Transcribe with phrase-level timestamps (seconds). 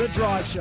[0.00, 0.60] The Drive Show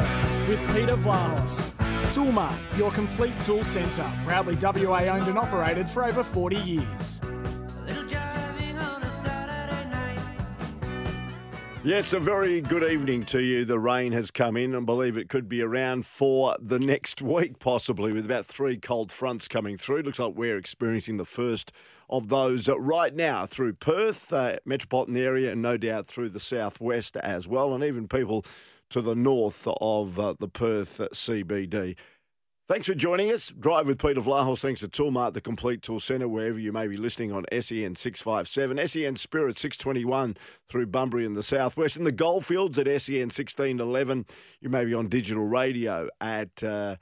[0.49, 1.73] with Peter Vlahos.
[2.11, 4.05] Toolmart, your complete tool centre.
[4.25, 7.21] Proudly WA owned and operated for over 40 years.
[11.85, 13.63] Yes, a very good evening to you.
[13.63, 17.59] The rain has come in and believe it could be around for the next week,
[17.59, 20.01] possibly, with about three cold fronts coming through.
[20.01, 21.71] Looks like we're experiencing the first
[22.09, 27.15] of those right now through Perth, uh, metropolitan area, and no doubt through the southwest
[27.15, 28.43] as well, and even people
[28.89, 31.95] to the north of uh, the Perth CBD.
[32.69, 33.49] Thanks for joining us.
[33.49, 34.59] Drive with Peter Vlahos.
[34.59, 38.87] Thanks to Toolmart, the complete tool centre, wherever you may be listening on SEN 657,
[38.87, 44.27] SEN Spirit 621 through Bunbury in the southwest, and the Goldfields at SEN 1611.
[44.61, 46.63] You may be on digital radio at.
[46.63, 46.97] Uh,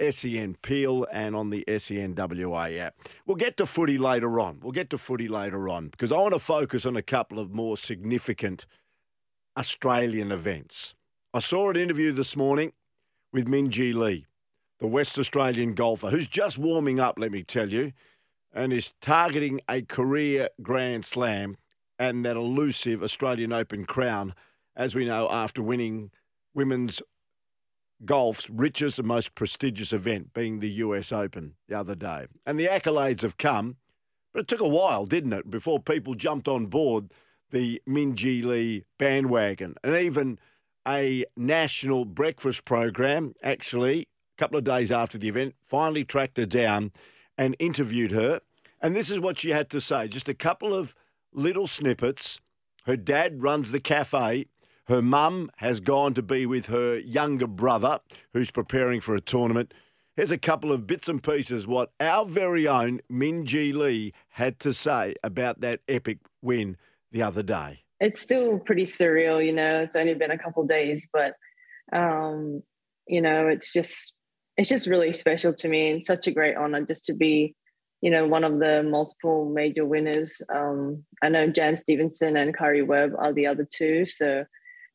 [0.00, 2.94] SEN Peel and on the SEN WA app.
[3.26, 4.60] We'll get to footy later on.
[4.62, 7.52] We'll get to footy later on because I want to focus on a couple of
[7.52, 8.64] more significant
[9.56, 10.94] Australian events.
[11.38, 12.72] I saw an interview this morning
[13.32, 14.26] with Minjee Lee
[14.80, 17.92] the West Australian golfer, who's just warming up, let me tell you,
[18.52, 21.56] and is targeting a career Grand Slam
[21.96, 24.34] and that elusive Australian Open crown,
[24.74, 26.10] as we know, after winning
[26.54, 27.00] women's
[28.04, 32.26] golf's richest and most prestigious event, being the US Open the other day.
[32.46, 33.76] And the accolades have come,
[34.32, 37.12] but it took a while, didn't it, before people jumped on board
[37.52, 39.76] the Minjee Lee bandwagon.
[39.84, 40.40] And even
[40.88, 44.08] a national breakfast program actually
[44.38, 46.92] a couple of days after the event, finally tracked her down
[47.36, 48.40] and interviewed her.
[48.80, 50.94] And this is what she had to say just a couple of
[51.32, 52.40] little snippets.
[52.84, 54.46] Her dad runs the cafe.
[54.86, 57.98] Her mum has gone to be with her younger brother,
[58.32, 59.74] who's preparing for a tournament.
[60.16, 64.72] Here's a couple of bits and pieces what our very own Minjee Lee had to
[64.72, 66.76] say about that epic win
[67.12, 67.82] the other day.
[68.00, 69.80] It's still pretty surreal, you know.
[69.80, 71.34] It's only been a couple days, but
[71.92, 72.62] um,
[73.06, 74.14] you know, it's just
[74.58, 77.54] it's just really special to me and such a great honor just to be
[78.02, 82.86] you know one of the multiple major winners um, i know jan Stephenson and Karrie
[82.86, 84.44] Webb are the other two so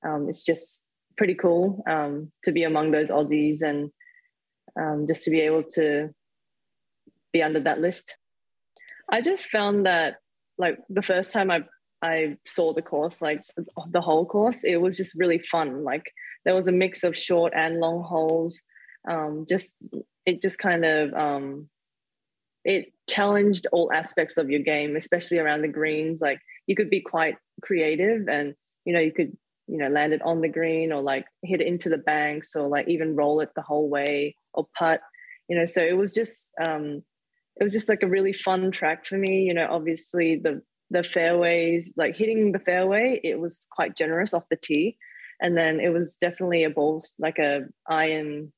[0.06, 0.86] um, it's just
[1.18, 3.90] pretty cool um, to be among those aussies and
[4.80, 6.10] um, just to be able to
[7.32, 8.18] be under that list
[9.10, 10.18] i just found that
[10.58, 11.64] like the first time i
[12.04, 13.42] i saw the course like
[13.92, 16.12] the whole course it was just really fun like
[16.46, 18.62] there was a mix of short and long holes
[19.10, 19.84] um, just
[20.26, 21.68] it just kind of um,
[22.64, 26.22] it challenged all aspects of your game, especially around the greens.
[26.22, 28.56] Like you could be quite creative, and
[28.86, 29.36] you know you could
[29.68, 32.68] you know land it on the green or like hit it into the banks or
[32.68, 35.02] like even roll it the whole way or putt.
[35.50, 37.04] You know, so it was just um,
[37.58, 39.44] it was just like a really fun track for me.
[39.44, 40.62] You know, obviously the
[40.94, 44.98] the fairways, like hitting the fairway, it was quite generous off the tee.
[45.42, 48.54] And then it was definitely a ball, like a iron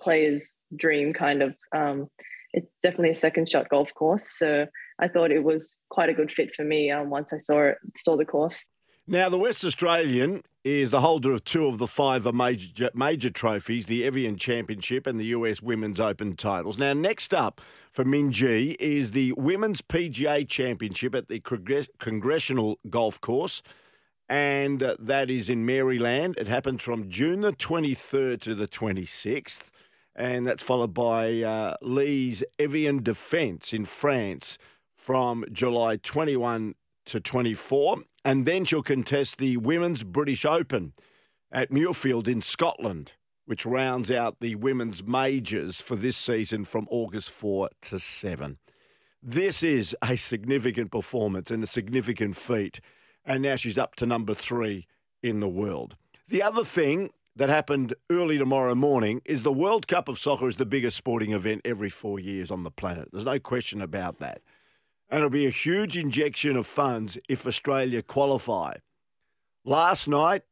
[0.00, 2.08] player's dream kind of um,
[2.52, 4.66] it's definitely a second shot golf course so
[4.98, 7.76] i thought it was quite a good fit for me um, once i saw it
[7.96, 8.64] saw the course
[9.06, 13.86] now the west australian is the holder of two of the five major, major trophies
[13.86, 19.12] the evian championship and the us women's open titles now next up for minjee is
[19.12, 21.40] the women's pga championship at the
[21.98, 23.62] congressional golf course
[24.28, 26.34] and uh, that is in Maryland.
[26.36, 29.70] It happens from June the 23rd to the 26th
[30.14, 34.58] and that's followed by uh, Lee's Evian Defence in France
[34.96, 36.74] from July 21
[37.06, 37.98] to 24.
[38.24, 40.92] And then she'll contest the Women's British Open
[41.50, 43.12] at Muirfield in Scotland,
[43.46, 48.58] which rounds out the women's majors for this season from August 4 to 7.
[49.22, 52.80] This is a significant performance and a significant feat.
[53.24, 54.86] And now she's up to number three
[55.22, 55.96] in the world.
[56.28, 60.56] The other thing that happened early tomorrow morning is the World Cup of Soccer is
[60.56, 63.08] the biggest sporting event every four years on the planet.
[63.12, 64.42] There's no question about that.
[65.10, 68.74] And it'll be a huge injection of funds if Australia qualify.
[69.64, 70.42] Last night,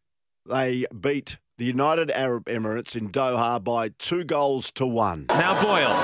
[0.46, 5.26] they beat the United Arab Emirates in Doha by two goals to one.
[5.28, 5.96] Now Boyle.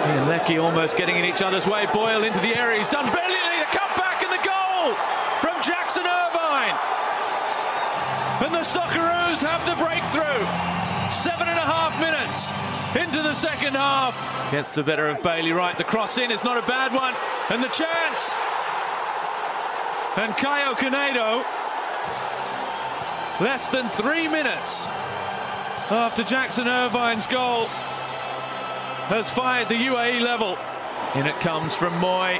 [0.00, 1.86] And Leckie almost getting in each other's way.
[1.92, 2.78] Boyle into the area.
[2.78, 3.58] He's done brilliantly.
[3.60, 4.94] The cutback and the goal
[5.40, 6.76] from Jackson Irvine.
[8.44, 10.89] And the Socceroos have the breakthrough.
[11.10, 12.52] Seven and a half minutes
[12.94, 14.14] into the second half.
[14.52, 15.76] Gets the better of Bailey Wright.
[15.76, 17.14] The cross in is not a bad one.
[17.50, 18.36] And the chance.
[20.16, 21.44] And Caio Canedo,
[23.40, 24.86] less than three minutes
[25.90, 27.64] after Jackson Irvine's goal,
[29.10, 30.56] has fired the UAE level.
[31.16, 32.38] In it comes from Mooy.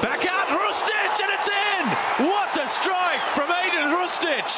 [0.00, 2.26] Back out, Hrustic, and it's in!
[2.26, 4.48] What a strike from Ajdin Hrustic!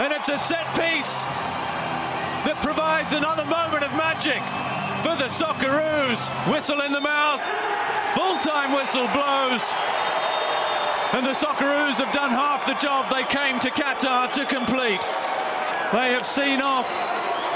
[0.00, 1.24] And it's a set piece
[2.48, 4.40] that provides another moment of magic
[5.04, 6.24] for the Socceroos.
[6.50, 7.40] Whistle in the mouth,
[8.16, 9.60] full time whistle blows.
[11.12, 15.04] And the Socceroos have done half the job they came to Qatar to complete.
[15.92, 16.88] They have seen off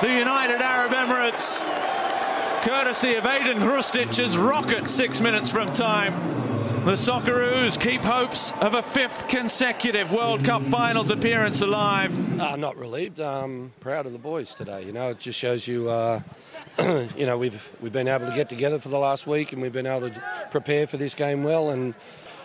[0.03, 1.61] the United Arab Emirates,
[2.63, 6.44] courtesy of Ajdin Hrustic's rocket six minutes from time.
[6.85, 12.39] The Socceroos keep hopes of a fifth consecutive World Cup finals appearance alive.
[12.39, 13.21] Uh, not relieved.
[13.21, 14.85] Um, proud of the boys today.
[14.85, 16.21] You know, it just shows you, uh,
[17.17, 19.73] you know, we've we've been able to get together for the last week and we've
[19.73, 21.71] been able to prepare for this game well.
[21.71, 21.95] And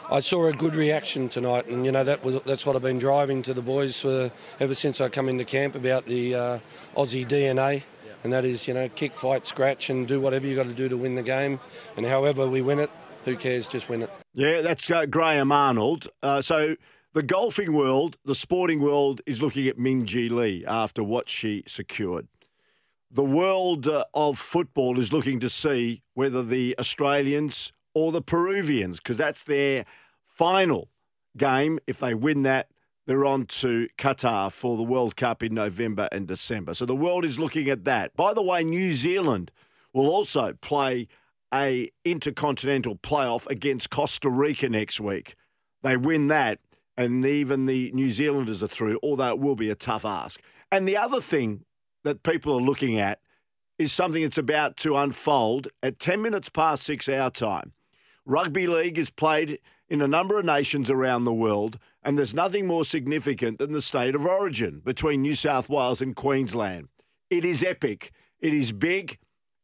[0.09, 2.97] I saw a good reaction tonight, and you know that was that's what I've been
[2.97, 4.31] driving to the boys for
[4.61, 6.59] ever since I come into camp about the uh,
[6.95, 7.83] Aussie DNA.
[8.23, 10.89] And that is, you know, kick, fight, scratch, and do whatever you got to do
[10.89, 11.59] to win the game.
[11.95, 12.89] And however we win it,
[13.25, 13.67] who cares?
[13.67, 14.09] Just win it.
[14.33, 16.07] Yeah, that's uh, Graham Arnold.
[16.21, 16.75] Uh, so
[17.13, 22.27] the golfing world, the sporting world, is looking at Minjee Lee after what she secured.
[23.11, 28.99] The world uh, of football is looking to see whether the Australians or the Peruvians,
[28.99, 29.85] because that's their
[30.23, 30.89] final
[31.35, 31.79] game.
[31.87, 32.69] If they win that,
[33.07, 36.75] they're on to Qatar for the World Cup in November and December.
[36.75, 38.15] So the world is looking at that.
[38.15, 39.49] By the way, New Zealand
[39.91, 41.07] will also play
[41.53, 45.35] a intercontinental playoff against Costa Rica next week.
[45.81, 46.59] They win that,
[46.97, 50.41] and even the New Zealanders are through, although it will be a tough ask.
[50.71, 51.65] And the other thing
[52.03, 53.19] that people are looking at
[53.77, 57.73] is something that's about to unfold at 10 minutes past six our time.
[58.25, 62.67] Rugby league is played in a number of nations around the world, and there's nothing
[62.67, 66.89] more significant than the state of origin between New South Wales and Queensland.
[67.29, 69.17] It is epic, it is big,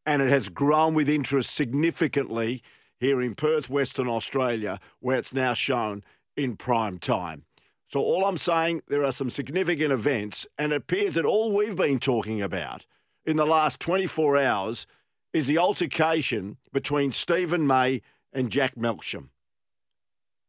[0.05, 2.61] and it has grown with interest significantly
[2.99, 6.03] here in Perth, Western Australia, where it's now shown
[6.35, 7.43] in prime time.
[7.87, 11.75] So, all I'm saying, there are some significant events, and it appears that all we've
[11.75, 12.85] been talking about
[13.25, 14.87] in the last 24 hours
[15.33, 18.01] is the altercation between Steven May
[18.33, 19.29] and Jack Melksham.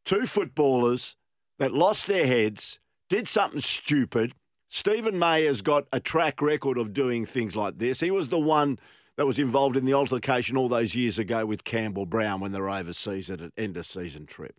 [0.04, 1.16] Two footballers
[1.58, 4.34] that lost their heads, did something stupid.
[4.68, 8.00] Steven May has got a track record of doing things like this.
[8.00, 8.78] He was the one
[9.16, 12.60] that was involved in the altercation all those years ago with Campbell Brown when they
[12.60, 14.56] were overseas at an end of season trip.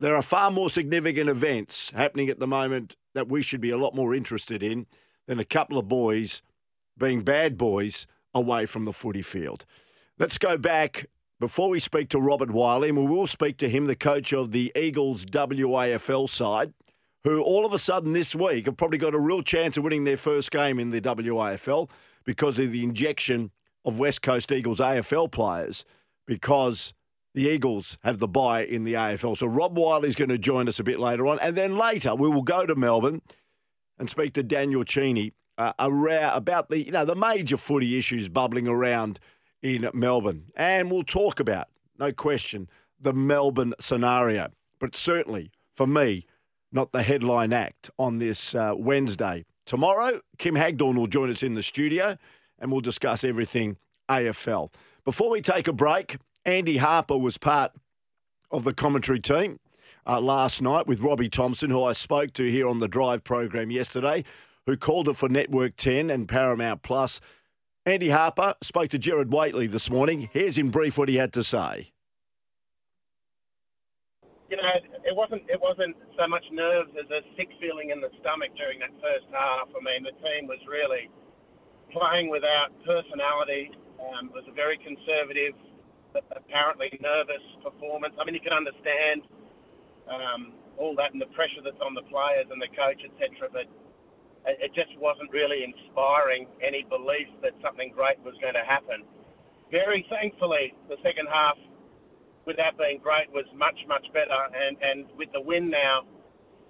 [0.00, 3.78] There are far more significant events happening at the moment that we should be a
[3.78, 4.86] lot more interested in
[5.26, 6.42] than a couple of boys
[6.98, 9.64] being bad boys away from the footy field.
[10.18, 11.06] Let's go back
[11.40, 14.50] before we speak to Robert Wiley, and we will speak to him, the coach of
[14.50, 16.72] the Eagles WAFL side,
[17.22, 20.04] who all of a sudden this week have probably got a real chance of winning
[20.04, 21.88] their first game in the WAFL
[22.24, 23.50] because of the injection
[23.84, 25.84] of West Coast Eagles AFL players
[26.26, 26.94] because
[27.34, 29.36] the Eagles have the buy in the AFL.
[29.36, 31.38] So Rob Wiley's going to join us a bit later on.
[31.40, 33.20] And then later we will go to Melbourne
[33.98, 38.68] and speak to Daniel Cherny uh, about the, you know, the major footy issues bubbling
[38.68, 39.20] around
[39.62, 40.46] in Melbourne.
[40.56, 41.68] And we'll talk about,
[41.98, 42.68] no question,
[43.00, 44.48] the Melbourne scenario.
[44.78, 46.26] But certainly, for me,
[46.72, 49.44] not the headline act on this uh, Wednesday.
[49.66, 52.16] Tomorrow, Kim Hagdorn will join us in the studio
[52.58, 53.76] and we'll discuss everything
[54.08, 54.72] AFL.
[55.04, 57.72] Before we take a break, Andy Harper was part
[58.50, 59.58] of the commentary team
[60.06, 63.70] uh, last night with Robbie Thompson, who I spoke to here on the Drive program
[63.70, 64.24] yesterday,
[64.66, 67.20] who called it for Network 10 and Paramount Plus.
[67.86, 70.28] Andy Harper spoke to Gerard Whateley this morning.
[70.32, 71.92] Here's in brief what he had to say.
[74.48, 74.62] You know,
[75.14, 78.82] it wasn't it wasn't so much nerves as a sick feeling in the stomach during
[78.82, 79.70] that first half.
[79.70, 81.06] I mean, the team was really
[81.94, 83.70] playing without personality.
[84.02, 85.54] Um, it was a very conservative,
[86.34, 88.18] apparently nervous performance.
[88.18, 89.22] I mean, you can understand
[90.10, 93.46] um, all that and the pressure that's on the players and the coach, etc.
[93.54, 93.70] But
[94.50, 99.06] it just wasn't really inspiring any belief that something great was going to happen.
[99.70, 101.54] Very thankfully, the second half,
[102.46, 104.36] without being great, was much, much better.
[104.52, 106.04] And, and with the win now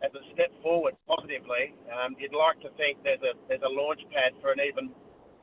[0.03, 4.01] as a step forward positively, um, you'd like to think there's a, there's a launch
[4.13, 4.91] pad for an even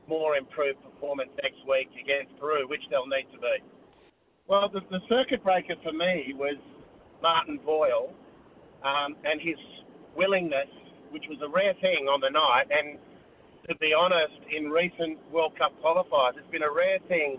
[0.08, 3.58] more improved performance next week against Peru, which they'll need to be.
[4.48, 6.58] Well, the, the circuit breaker for me was
[7.22, 8.12] Martin Boyle
[8.84, 9.58] um, and his
[10.18, 10.68] willingness
[11.12, 12.72] which was a rare thing on the night.
[12.72, 12.98] And
[13.68, 17.38] to be honest, in recent World Cup qualifiers, it's been a rare thing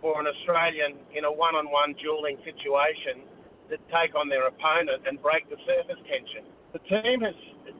[0.00, 3.24] for an Australian in a one-on-one dueling situation
[3.68, 6.48] to take on their opponent and break the surface tension.
[6.72, 7.36] The team has,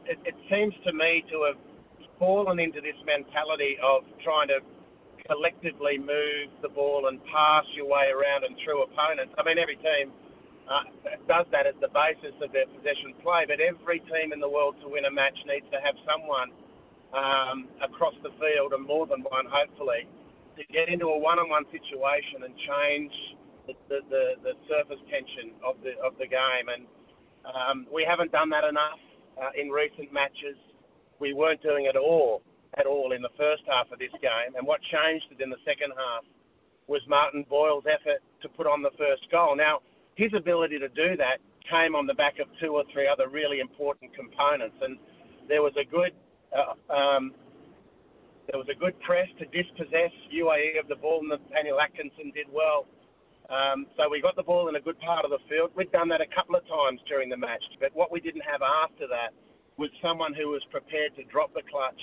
[0.06, 1.58] it, it seems to me, to have
[2.18, 4.60] fallen into this mentality of trying to
[5.26, 9.32] collectively move the ball and pass your way around and through opponents.
[9.38, 10.12] I mean, every team
[10.70, 10.86] uh,
[11.26, 13.46] does that as the basis of their possession play.
[13.46, 16.50] But every team in the world to win a match needs to have someone
[17.10, 20.06] um, across the field, and more than one, hopefully,
[20.56, 23.12] to get into a one-on-one situation and change
[23.66, 26.66] the, the, the, the surface tension of the of the game.
[26.68, 26.82] And
[27.46, 29.00] um, we haven't done that enough
[29.40, 30.56] uh, in recent matches.
[31.20, 32.42] We weren't doing it all
[32.78, 34.54] at all in the first half of this game.
[34.56, 36.24] And what changed it in the second half
[36.86, 39.56] was Martin Boyle's effort to put on the first goal.
[39.56, 39.80] Now,
[40.14, 41.38] his ability to do that
[41.68, 44.76] came on the back of two or three other really important components.
[44.82, 44.98] And
[45.48, 46.12] there was a good
[46.50, 47.32] uh, um,
[48.50, 52.50] there was a good press to dispossess UAE of the ball, and Nathaniel Atkinson did
[52.50, 52.86] well.
[53.46, 55.70] Um, so we got the ball in a good part of the field.
[55.78, 58.62] We'd done that a couple of times during the match, but what we didn't have
[58.62, 59.30] after that
[59.78, 62.02] was someone who was prepared to drop the clutch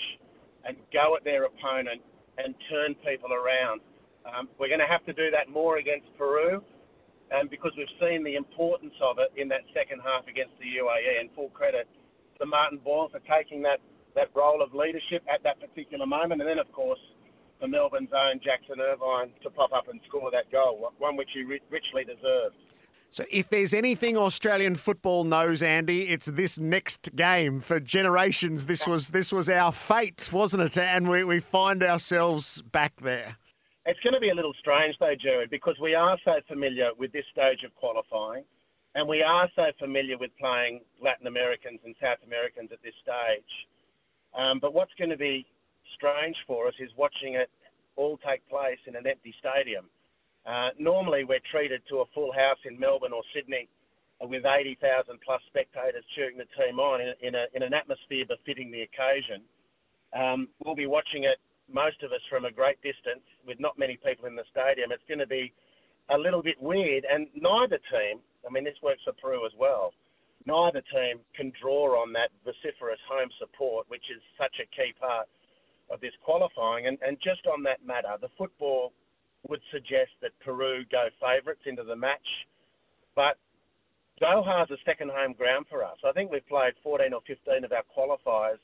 [0.63, 1.99] and go at their opponent
[2.39, 3.83] and turn people around.
[4.23, 6.63] Um, we're going to have to do that more against Peru,
[7.35, 11.19] um, because we've seen the importance of it in that second half against the UAE.
[11.19, 11.87] And full credit
[12.39, 13.79] to Martin Boyle for taking that
[14.17, 16.41] that role of leadership at that particular moment.
[16.41, 16.99] And then, of course,
[17.59, 21.43] for Melbourne's own Jackson Irvine to pop up and score that goal, one which he
[21.43, 22.55] richly deserved.
[23.09, 27.61] So, if there's anything Australian football knows, Andy, it's this next game.
[27.61, 30.77] For generations, this was this was our fate, wasn't it?
[30.77, 33.37] And we, we find ourselves back there.
[33.85, 37.13] It's going to be a little strange, though, Gerard, because we are so familiar with
[37.13, 38.43] this stage of qualifying,
[38.95, 43.51] and we are so familiar with playing Latin Americans and South Americans at this stage.
[44.35, 45.45] Um, but what's going to be
[45.95, 47.49] strange for us is watching it
[47.95, 49.85] all take place in an empty stadium.
[50.45, 53.67] Uh, normally, we're treated to a full house in Melbourne or Sydney
[54.21, 58.71] with 80,000 plus spectators cheering the team on in, in, a, in an atmosphere befitting
[58.71, 59.43] the occasion.
[60.15, 61.37] Um, we'll be watching it,
[61.71, 64.91] most of us, from a great distance with not many people in the stadium.
[64.91, 65.53] It's going to be
[66.09, 69.91] a little bit weird, and neither team, I mean, this works for Peru as well,
[70.47, 75.27] neither team can draw on that vociferous home support, which is such a key part
[75.91, 76.87] of this qualifying.
[76.87, 78.93] And, and just on that matter, the football
[79.49, 82.27] would suggest that Peru go favourites into the match,
[83.15, 83.35] but
[84.21, 85.97] Doha is a second home ground for us.
[86.07, 88.63] I think we've played 14 or 15 of our qualifiers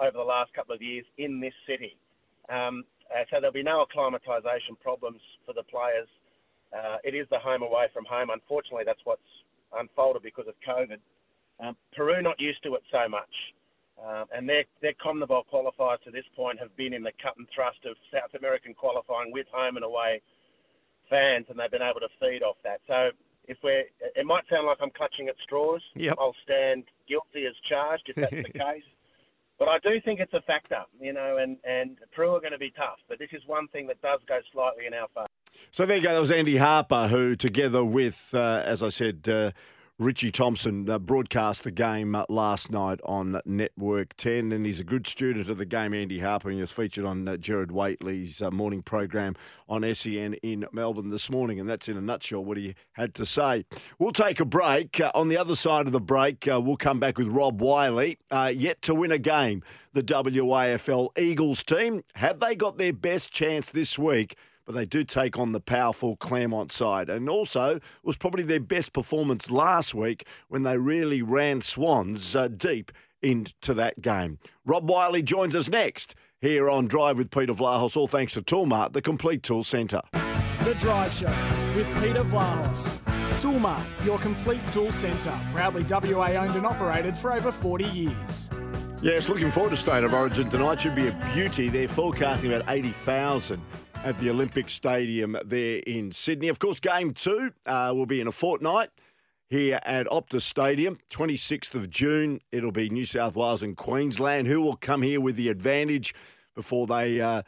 [0.00, 1.96] over the last couple of years in this city.
[2.50, 6.08] Um, uh, so there'll be no acclimatisation problems for the players.
[6.72, 8.30] Uh, it is the home away from home.
[8.30, 9.22] Unfortunately, that's what's
[9.78, 10.98] unfolded because of COVID.
[11.62, 13.30] Um, Peru not used to it so much.
[14.02, 17.46] Um, and their, their CONMEBOL qualifiers to this point have been in the cut and
[17.54, 20.20] thrust of South American qualifying with home and away
[21.08, 22.80] fans, and they've been able to feed off that.
[22.88, 23.10] So
[23.46, 23.84] if we're,
[24.16, 25.82] it might sound like I'm clutching at straws.
[25.94, 26.16] Yep.
[26.18, 28.82] I'll stand guilty as charged if that's the case.
[29.58, 32.58] But I do think it's a factor, you know, and, and Peru are going to
[32.58, 32.98] be tough.
[33.08, 35.26] But this is one thing that does go slightly in our favour.
[35.70, 36.12] So there you go.
[36.12, 39.52] That was Andy Harper, who, together with, uh, as I said, uh,
[39.98, 44.84] Richie Thompson uh, broadcast the game uh, last night on Network 10, and he's a
[44.84, 48.40] good student of the game, Andy Harper, and he was featured on uh, Gerard Whateley's
[48.40, 49.36] uh, morning program
[49.68, 53.26] on SEN in Melbourne this morning, and that's in a nutshell what he had to
[53.26, 53.66] say.
[53.98, 54.98] We'll take a break.
[54.98, 58.18] Uh, on the other side of the break, uh, we'll come back with Rob Wiley,
[58.32, 59.62] yet to win a game.
[59.92, 64.36] The WAFL Eagles team, have they got their best chance this week?
[64.64, 67.08] But they do take on the powerful Claremont side.
[67.08, 72.34] And also, it was probably their best performance last week when they really ran Swans
[72.36, 72.92] uh, deep
[73.22, 74.38] into that game.
[74.64, 78.92] Rob Wiley joins us next here on Drive with Peter Vlahos, all thanks to Toolmart,
[78.92, 80.02] the complete tool centre.
[80.64, 81.34] The Drive Show
[81.76, 83.00] with Peter Vlahos.
[83.38, 88.50] Toolmart, your complete tool centre, proudly WA owned and operated for over 40 years.
[89.00, 90.80] Yes, looking forward to State of Origin tonight.
[90.80, 91.68] Should be a beauty.
[91.68, 93.60] They're forecasting about 80,000
[94.04, 96.48] at the Olympic Stadium there in Sydney.
[96.48, 98.90] Of course, game two uh, will be in a fortnight
[99.48, 102.40] here at Optus Stadium, 26th of June.
[102.50, 106.14] It'll be New South Wales and Queensland who will come here with the advantage
[106.56, 107.42] before they uh,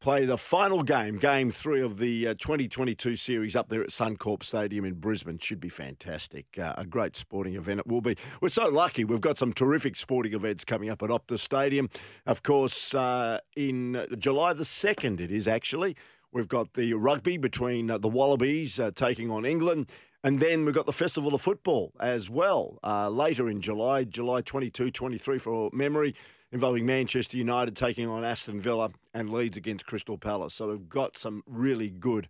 [0.00, 4.42] play the final game, game three of the uh, 2022 series up there at Suncorp
[4.42, 5.38] Stadium in Brisbane.
[5.38, 6.46] Should be fantastic.
[6.58, 8.16] Uh, a great sporting event it will be.
[8.40, 9.04] We're so lucky.
[9.04, 11.90] We've got some terrific sporting events coming up at Optus Stadium.
[12.26, 15.96] Of course, uh, in July the 2nd, it is actually.
[16.32, 19.90] We've got the rugby between uh, the Wallabies uh, taking on England.
[20.24, 24.42] And then we've got the Festival of Football as well uh, later in July, July
[24.42, 26.14] 22, 23 for memory
[26.52, 30.54] involving Manchester United taking on Aston Villa and Leeds against Crystal Palace.
[30.54, 32.28] So we've got some really good,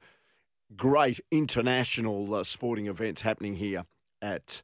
[0.77, 3.85] great international uh, sporting events happening here
[4.21, 4.63] at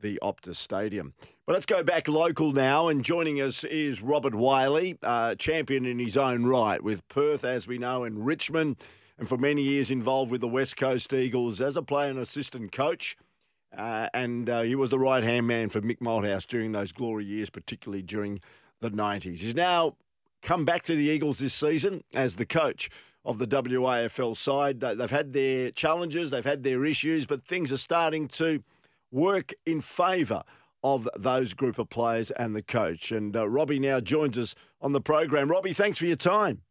[0.00, 1.14] the Optus Stadium.
[1.46, 5.98] But let's go back local now, and joining us is Robert Wiley, uh, champion in
[5.98, 8.76] his own right with Perth, as we know, and Richmond,
[9.18, 12.70] and for many years involved with the West Coast Eagles as a player and assistant
[12.70, 13.16] coach.
[13.76, 17.24] Uh, and uh, he was the right hand man for Mick Malthouse during those glory
[17.24, 18.40] years, particularly during
[18.80, 19.38] the 90s.
[19.38, 19.96] He's now
[20.42, 22.90] come back to the Eagles this season as the coach
[23.24, 24.80] of the WAFL side.
[24.80, 28.62] They've had their challenges, they've had their issues, but things are starting to
[29.10, 30.42] work in favour
[30.82, 33.10] of those group of players and the coach.
[33.10, 35.50] And uh, Robbie now joins us on the program.
[35.50, 36.62] Robbie, thanks for your time.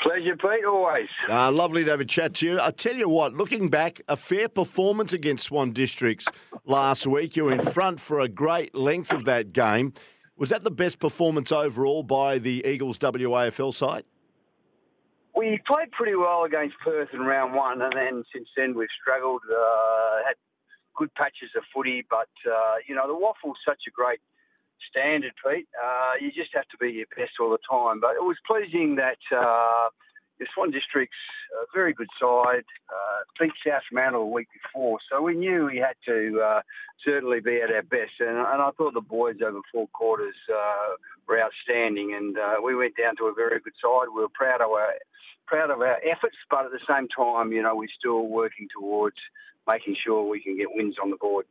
[0.00, 1.08] Pleasure, Pete, always.
[1.28, 2.60] Uh, lovely to have a chat to you.
[2.60, 6.28] I tell you what, looking back, a fair performance against Swan Districts
[6.64, 7.36] last week.
[7.36, 9.92] You were in front for a great length of that game.
[10.36, 14.04] Was that the best performance overall by the Eagles WAFL side?
[15.36, 19.42] We played pretty well against Perth in round one, and then since then we've struggled.
[19.50, 20.34] Uh, had
[20.96, 24.20] good patches of footy, but uh, you know the WAFL's such a great
[24.90, 25.68] standard, Pete.
[25.76, 28.00] Uh, you just have to be your best all the time.
[28.00, 29.88] But it was pleasing that uh,
[30.38, 31.16] the Swan District's
[31.62, 32.64] a very good side.
[32.88, 36.60] Uh, beat South Fremantle a week before, so we knew we had to uh,
[37.04, 38.20] certainly be at our best.
[38.20, 42.74] And, and, I thought the boys over four quarters uh, were outstanding, and uh, we
[42.74, 44.08] went down to a very good side.
[44.14, 44.94] We were proud of our
[45.46, 49.16] proud of our efforts, but at the same time, you know, we're still working towards
[49.70, 51.46] making sure we can get wins on the board.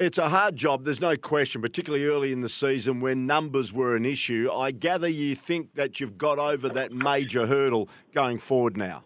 [0.00, 3.96] It's a hard job, there's no question, particularly early in the season when numbers were
[3.96, 4.48] an issue.
[4.48, 9.02] I gather you think that you've got over that major hurdle going forward now.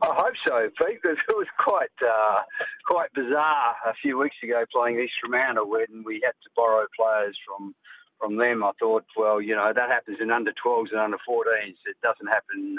[0.00, 2.42] I hope so, Pete, it was quite uh,
[2.86, 7.36] quite bizarre a few weeks ago playing East Fremantle when we had to borrow players
[7.44, 7.74] from
[8.20, 8.62] from them.
[8.62, 11.74] I thought, well, you know, that happens in under 12s and under 14s.
[11.84, 12.78] It doesn't happen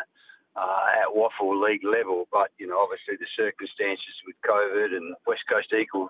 [0.56, 5.44] uh, at WAFL league level, but you know, obviously the circumstances with COVID and West
[5.52, 6.10] Coast Eagles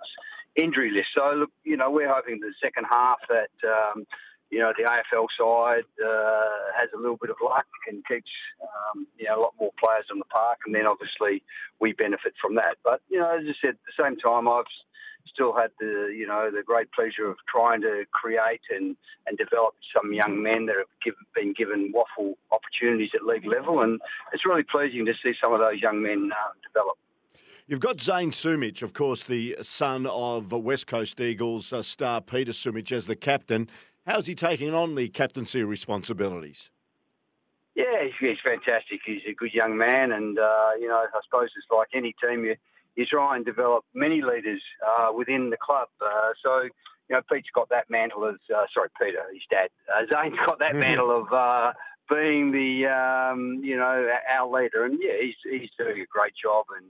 [0.55, 1.09] injury list.
[1.15, 4.05] So, look, you know, we're hoping the second half that, um,
[4.49, 9.05] you know, the AFL side uh, has a little bit of luck and keeps, um,
[9.17, 11.43] you know, a lot more players on the park, and then obviously
[11.79, 12.77] we benefit from that.
[12.83, 14.65] But, you know, as I said, at the same time, I've
[15.31, 18.95] still had the, you know, the great pleasure of trying to create and,
[19.27, 23.81] and develop some young men that have given, been given WAFL opportunities at league level,
[23.81, 24.01] and
[24.33, 26.97] it's really pleasing to see some of those young men uh, develop.
[27.69, 32.51] You've got Zane Sumich, of course, the son of West Coast Eagles uh, star Peter
[32.51, 33.69] Sumich, as the captain.
[34.07, 36.71] How's he taking on the captaincy responsibilities?
[37.75, 39.01] Yeah, he's, he's fantastic.
[39.05, 42.43] He's a good young man, and uh, you know, I suppose it's like any team,
[42.43, 42.55] you
[42.95, 45.89] you try and develop many leaders uh, within the club.
[46.01, 46.71] Uh, so, you
[47.11, 49.69] know, Pete's got that mantle as uh, sorry, Peter, his dad.
[49.95, 51.73] Uh, Zane's got that mantle of uh,
[52.09, 56.65] being the um, you know our leader, and yeah, he's he's doing a great job
[56.75, 56.87] and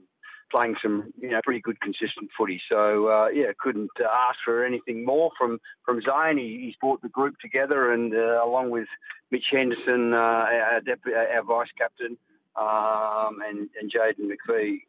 [0.50, 2.60] playing some you know pretty good consistent footy.
[2.68, 6.38] So uh, yeah, couldn't uh, ask for anything more from from Zane.
[6.38, 8.88] He, he's brought the group together, and uh, along with
[9.30, 12.16] Mitch Henderson, uh, our, deputy, our vice captain,
[12.56, 14.80] um, and and Jaden McVeigh.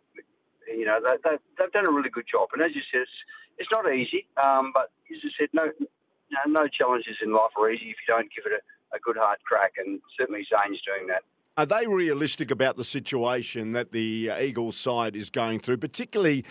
[0.68, 2.50] You know they, they, they've done a really good job.
[2.54, 3.12] And as you said, it's,
[3.58, 5.72] it's not easy, um, but as I said, no,
[6.32, 9.18] no no challenges in life are easy if you don't give it a, a good
[9.20, 9.74] hard crack.
[9.78, 11.24] And certainly Zane's doing that.
[11.62, 16.44] Are they realistic about the situation that the Eagles side is going through, particularly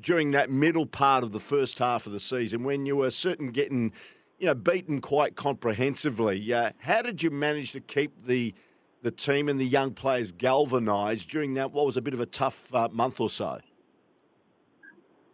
[0.00, 3.50] during that middle part of the first half of the season when you were certain
[3.50, 3.90] getting,
[4.38, 6.52] you know, beaten quite comprehensively?
[6.52, 8.54] Uh, how did you manage to keep the
[9.02, 12.26] the team and the young players galvanised during that what was a bit of a
[12.26, 13.58] tough uh, month or so?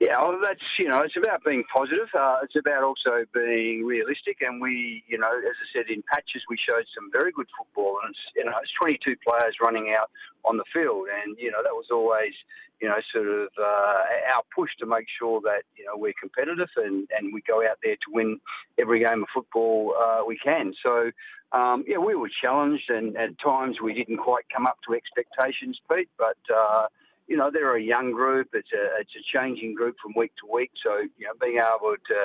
[0.02, 2.08] Yeah, well, that's you know, it's about being positive.
[2.12, 6.42] Uh, it's about also being realistic, and we, you know, as I said, in patches
[6.50, 10.10] we showed some very good football, and it's you know, it's 22 players running out
[10.44, 12.34] on the field, and you know, that was always
[12.80, 16.68] you know, sort of uh, our push to make sure that you know we're competitive
[16.78, 18.40] and, and we go out there to win
[18.80, 20.74] every game of football uh, we can.
[20.82, 21.12] So
[21.52, 25.78] um, yeah, we were challenged, and at times we didn't quite come up to expectations,
[25.88, 26.08] Pete.
[26.18, 26.88] But uh,
[27.28, 28.48] you know, they're a young group.
[28.52, 30.70] It's a it's a changing group from week to week.
[30.84, 32.20] So you know, being able to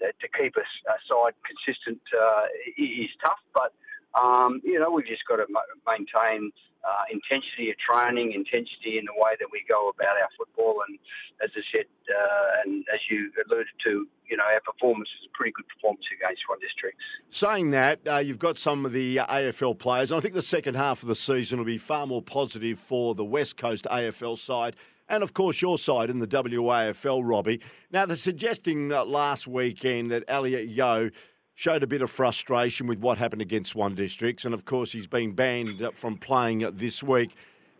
[0.00, 2.44] to keep a, a side consistent uh,
[2.76, 3.40] is tough.
[3.54, 3.72] But
[4.20, 5.46] um, you know, we've just got to
[5.86, 6.50] maintain
[6.88, 10.80] uh, intensity of training, intensity in the way that we go about our football.
[10.88, 10.98] And
[11.44, 15.36] as I said, uh, and as you alluded to, you know, our performance is a
[15.36, 17.04] pretty good performance against Swan Districts.
[17.30, 20.74] Saying that, uh, you've got some of the AFL players, and I think the second
[20.74, 24.76] half of the season will be far more positive for the West Coast AFL side.
[25.08, 27.60] And of course, your side in the WAFL, Robbie.
[27.90, 31.10] Now, they're suggesting last weekend that Elliot Yeo
[31.58, 35.08] showed a bit of frustration with what happened against Swan Districts, and of course he's
[35.08, 37.34] been banned from playing this week.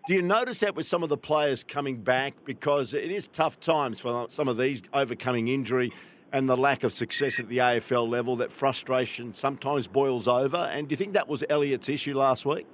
[0.08, 3.60] Do you notice that with some of the players coming back because it is tough
[3.60, 5.92] times for some of these overcoming injury
[6.32, 10.56] and the lack of success at the AFL level that frustration sometimes boils over?
[10.56, 12.66] And do you think that was Elliot's issue last week?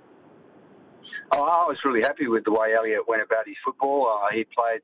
[1.32, 4.08] Oh, I was really happy with the way Elliot went about his football.
[4.08, 4.80] Uh, he played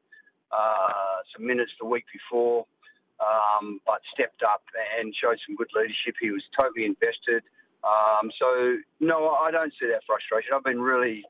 [0.53, 2.67] uh, some minutes the week before,
[3.21, 4.63] um, but stepped up
[4.99, 6.17] and showed some good leadership.
[6.21, 7.45] He was totally invested.
[7.85, 10.53] Um, so, no, I don't see that frustration.
[10.53, 11.25] I've been really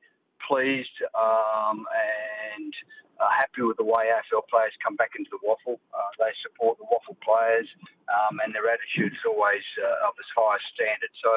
[0.47, 2.75] pleased um, and
[3.21, 5.77] uh, happy with the way AFL players come back into the WAFL.
[5.77, 7.69] Uh, they support the WAFL players,
[8.09, 11.13] um, and their attitude is always uh, of this highest standard.
[11.21, 11.33] So,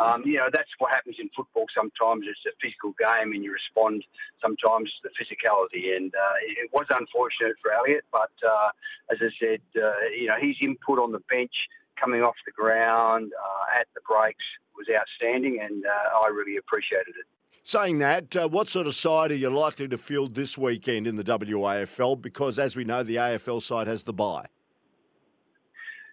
[0.00, 2.24] um, you know, that's what happens in football sometimes.
[2.26, 4.02] It's a physical game and you respond
[4.40, 5.94] sometimes to the physicality.
[5.94, 8.70] And uh, it was unfortunate for Elliot, but uh,
[9.12, 11.52] as I said, uh, you know, his input on the bench,
[12.00, 17.14] coming off the ground uh, at the breaks was outstanding and uh, I really appreciated
[17.20, 17.26] it.
[17.62, 21.16] Saying that, uh, what sort of side are you likely to field this weekend in
[21.16, 22.20] the WAFL?
[22.22, 24.46] Because as we know, the AFL side has the bye.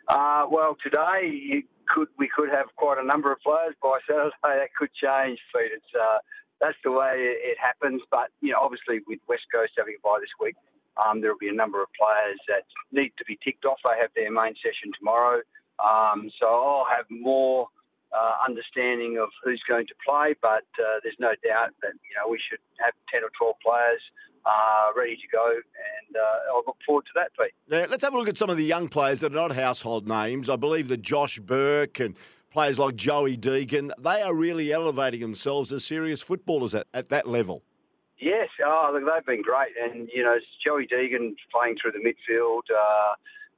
[0.09, 4.31] Uh, well, today could we could have quite a number of players by Saturday.
[4.43, 5.71] That could change, Pete.
[5.73, 6.19] It's uh,
[6.59, 8.01] that's the way it happens.
[8.11, 10.55] But you know, obviously with West Coast having a bye this week,
[11.03, 13.79] um, there will be a number of players that need to be ticked off.
[13.85, 15.41] They have their main session tomorrow,
[15.83, 17.67] um, so I'll have more
[18.11, 20.33] uh, understanding of who's going to play.
[20.41, 24.01] But uh, there's no doubt that you know we should have ten or twelve players
[24.47, 27.53] uh, ready to go, and uh, I'll look forward to that, Pete.
[27.67, 30.07] Yeah, let's have a look at some of the young players that are not household
[30.07, 30.49] names.
[30.49, 32.15] I believe that Josh Burke and
[32.51, 37.27] players like Joey Deegan, they are really elevating themselves as serious footballers at, at that
[37.27, 37.63] level.
[38.19, 42.63] Yes, oh, look, they've been great, and you know Joey Deegan playing through the midfield,
[42.71, 43.13] uh,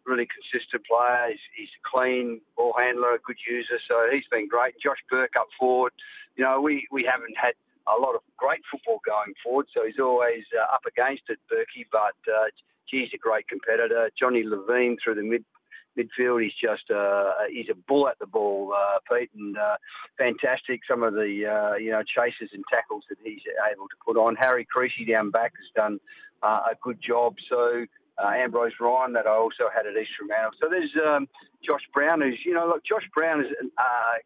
[0.06, 1.28] really consistent player.
[1.30, 4.74] He's, he's a clean ball handler, a good user, so he's been great.
[4.84, 5.94] Josh Burke up forward,
[6.36, 7.54] you know we we haven't had
[7.98, 11.86] a lot of great football going forward, so he's always uh, up against it, Berkey.
[11.92, 12.46] But uh,
[12.86, 14.10] he's a great competitor.
[14.20, 15.44] Johnny Levine through the mid
[15.98, 19.78] midfield, he's just uh, he's a bull at the ball, uh, Pete, and uh,
[20.18, 20.82] fantastic.
[20.90, 24.36] Some of the uh, you know chases and tackles that he's able to put on.
[24.36, 26.00] Harry Creasy down back has done
[26.44, 27.36] uh, a good job.
[27.50, 27.86] So.
[28.22, 30.52] Uh, Ambrose Ryan that I also had at East Fremantle.
[30.60, 31.30] So there's um,
[31.64, 33.48] Josh Brown, who's you know look, Josh Brown is
[33.78, 34.20] uh,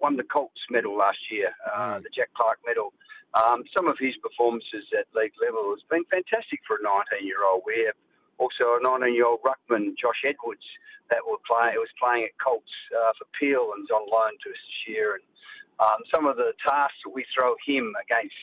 [0.00, 2.02] won the Colts medal last year, uh, mm.
[2.04, 2.92] the Jack Clark medal.
[3.34, 7.46] Um, some of his performances at league level has been fantastic for a 19 year
[7.46, 7.62] old.
[7.64, 7.98] We have
[8.38, 10.66] also a 19 year old ruckman, Josh Edwards,
[11.10, 14.50] that will play, was playing at Colts uh, for Peel and is on loan to
[14.90, 15.18] year.
[15.18, 15.26] And
[15.78, 18.34] um, some of the tasks that we throw him against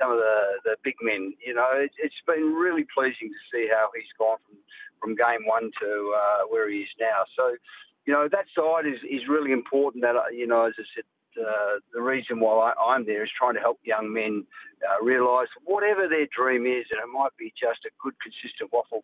[0.00, 3.68] some of the, the big men, you know, it, has been really pleasing to see
[3.70, 4.58] how he's gone from,
[4.98, 7.22] from game one to uh, where he is now.
[7.36, 7.54] So,
[8.06, 11.06] you know, that side is, is really important that, uh, you know, as I said
[11.38, 14.44] uh, the reason why I, am there is trying to help young men
[14.82, 19.02] uh, realise whatever their dream is, and it might be just a good, consistent WAFL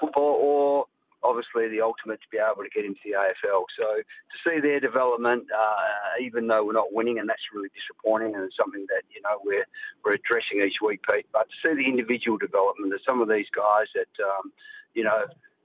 [0.00, 0.86] football, or
[1.24, 3.64] obviously the ultimate to be able to get into the AFL.
[3.78, 8.34] So to see their development, uh, even though we're not winning, and that's really disappointing,
[8.34, 9.66] and it's something that you know we're
[10.04, 11.26] we're addressing each week, Pete.
[11.32, 14.52] But to see the individual development of some of these guys that um,
[14.92, 15.24] you know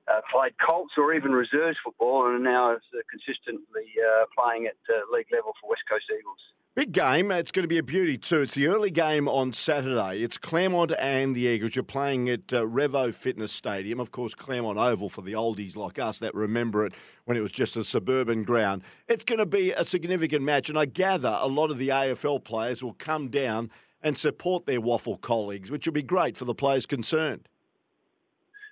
[0.10, 4.78] uh, played Colts or even reserves football, and now is uh, consistently uh, playing at
[4.89, 6.38] uh, league level for West Coast Eagles.
[6.76, 7.32] Big game.
[7.32, 8.41] It's going to be a beauty too.
[8.41, 10.22] It's the early game on Saturday.
[10.22, 11.76] It's Claremont and the Eagles.
[11.76, 16.00] You're playing at uh, Revo Fitness Stadium, of course, Claremont Oval for the oldies like
[16.00, 16.93] us that remember it
[17.26, 18.84] when it was just a suburban ground.
[19.08, 22.43] It's going to be a significant match, and I gather a lot of the AFL
[22.43, 26.56] players will come down and support their WAFL colleagues, which will be great for the
[26.56, 27.50] players concerned.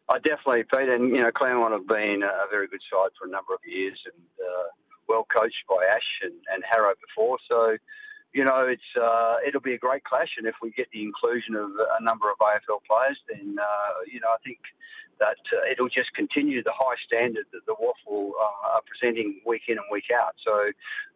[0.10, 3.32] I definitely, Pete, and you know, Claremont have been a very good side for a
[3.32, 4.68] number of years and uh,
[5.08, 7.38] well coached by Ash and, and Harrow before.
[7.50, 7.76] So,
[8.34, 11.56] you know, it's uh, it'll be a great clash, and if we get the inclusion
[11.56, 14.60] of a number of AFL players, then uh, you know, I think
[15.20, 19.64] that uh, it'll just continue the high standard that the WAFL uh, are presenting week
[19.68, 20.36] in and week out.
[20.46, 20.72] So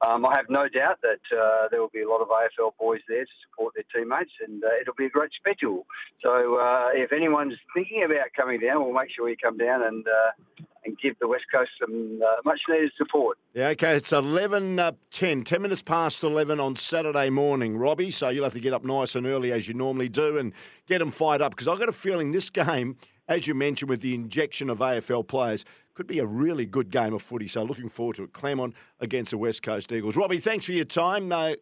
[0.07, 3.01] um, I have no doubt that uh, there will be a lot of AFL boys
[3.07, 5.85] there to support their teammates, and uh, it'll be a great spectacle.
[6.21, 10.05] So uh, if anyone's thinking about coming down, we'll make sure you come down and
[10.07, 13.37] uh, and give the West Coast some much needed support.
[13.53, 13.95] Yeah, okay.
[13.95, 18.09] It's 11, uh, 10, 10 minutes past 11 on Saturday morning, Robbie.
[18.09, 20.53] So you'll have to get up nice and early as you normally do and
[20.87, 22.97] get them fired up because I've got a feeling this game
[23.31, 25.63] as you mentioned, with the injection of AFL players,
[25.93, 27.47] could be a really good game of footy.
[27.47, 28.33] So looking forward to it.
[28.33, 30.17] Claremont against the West Coast Eagles.
[30.17, 31.31] Robbie, thanks for your time.
[31.31, 31.53] Uh,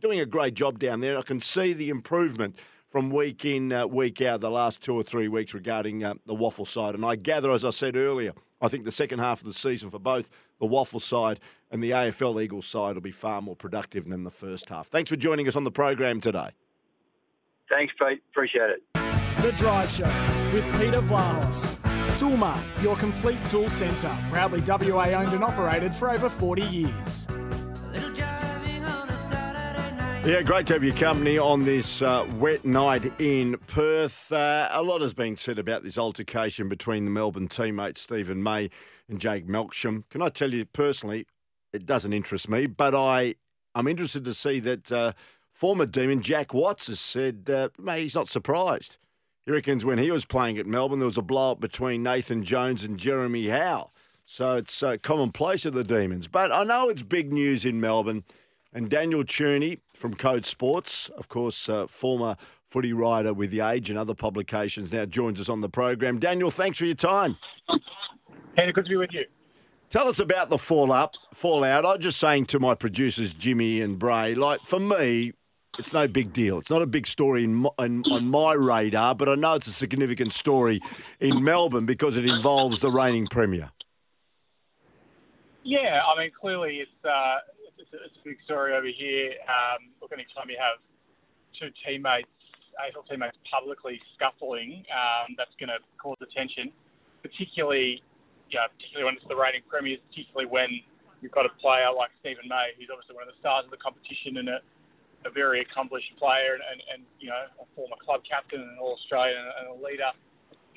[0.00, 1.18] doing a great job down there.
[1.18, 2.56] I can see the improvement
[2.88, 6.34] from week in, uh, week out, the last two or three weeks regarding uh, the
[6.34, 6.94] WAFL side.
[6.94, 9.90] And I gather, as I said earlier, I think the second half of the season
[9.90, 14.08] for both the WAFL side and the AFL Eagles side will be far more productive
[14.08, 14.88] than the first half.
[14.88, 16.50] Thanks for joining us on the program today.
[17.70, 18.22] Thanks, Pete.
[18.32, 19.17] Appreciate it.
[19.42, 21.78] The Drive Show with Peter Vlahos.
[22.18, 24.10] Toolmart, your complete tool centre.
[24.30, 27.28] Proudly WA owned and operated for over 40 years.
[30.24, 34.32] Yeah, great to have your company on this uh, wet night in Perth.
[34.32, 38.70] Uh, a lot has been said about this altercation between the Melbourne teammates Steven May
[39.08, 40.02] and Jake Melksham.
[40.10, 41.28] Can I tell you personally,
[41.72, 43.36] it doesn't interest me, but I
[43.76, 45.12] I'm interested to see that uh,
[45.52, 48.98] former Demon Jack Watts has said, uh, mate, he's not surprised.
[49.48, 52.44] He reckons when he was playing at Melbourne, there was a blow up between Nathan
[52.44, 53.90] Jones and Jeremy Howe.
[54.26, 56.28] So it's uh, commonplace of the Demons.
[56.28, 58.24] But I know it's big news in Melbourne.
[58.74, 63.88] And Daniel Cherny from Code Sports, of course, uh, former footy writer with The Age
[63.88, 66.18] and other publications, now joins us on the program.
[66.18, 67.38] Daniel, thanks for your time.
[68.54, 69.24] Hey, good to be with you.
[69.88, 71.16] Tell us about the fallout.
[71.32, 71.86] Fallout.
[71.86, 75.32] I was just saying to my producers, Jimmy and Bray, like for me,
[75.78, 76.58] it's no big deal.
[76.58, 79.68] It's not a big story in, my, in, on my radar, but I know it's
[79.68, 80.80] a significant story
[81.20, 83.70] in Melbourne because it involves the reigning premier.
[85.62, 87.44] Yeah, I mean, clearly it's uh,
[87.78, 89.36] it's, a, it's, a, big story over here.
[89.44, 90.80] Um, look, anytime you have
[91.60, 92.32] two teammates,
[92.80, 96.72] AFL teammates publicly scuffling, um, that's going to cause attention,
[97.22, 98.02] particularly,
[98.50, 100.80] yeah, particularly when it's the reigning premiers, particularly when
[101.20, 103.82] you've got a player like Steven May, who's obviously one of the stars of the
[103.82, 104.58] competition and a,
[105.26, 108.94] a very accomplished player and, and, and, you know, a former club captain and All
[108.94, 110.10] Australian and a leader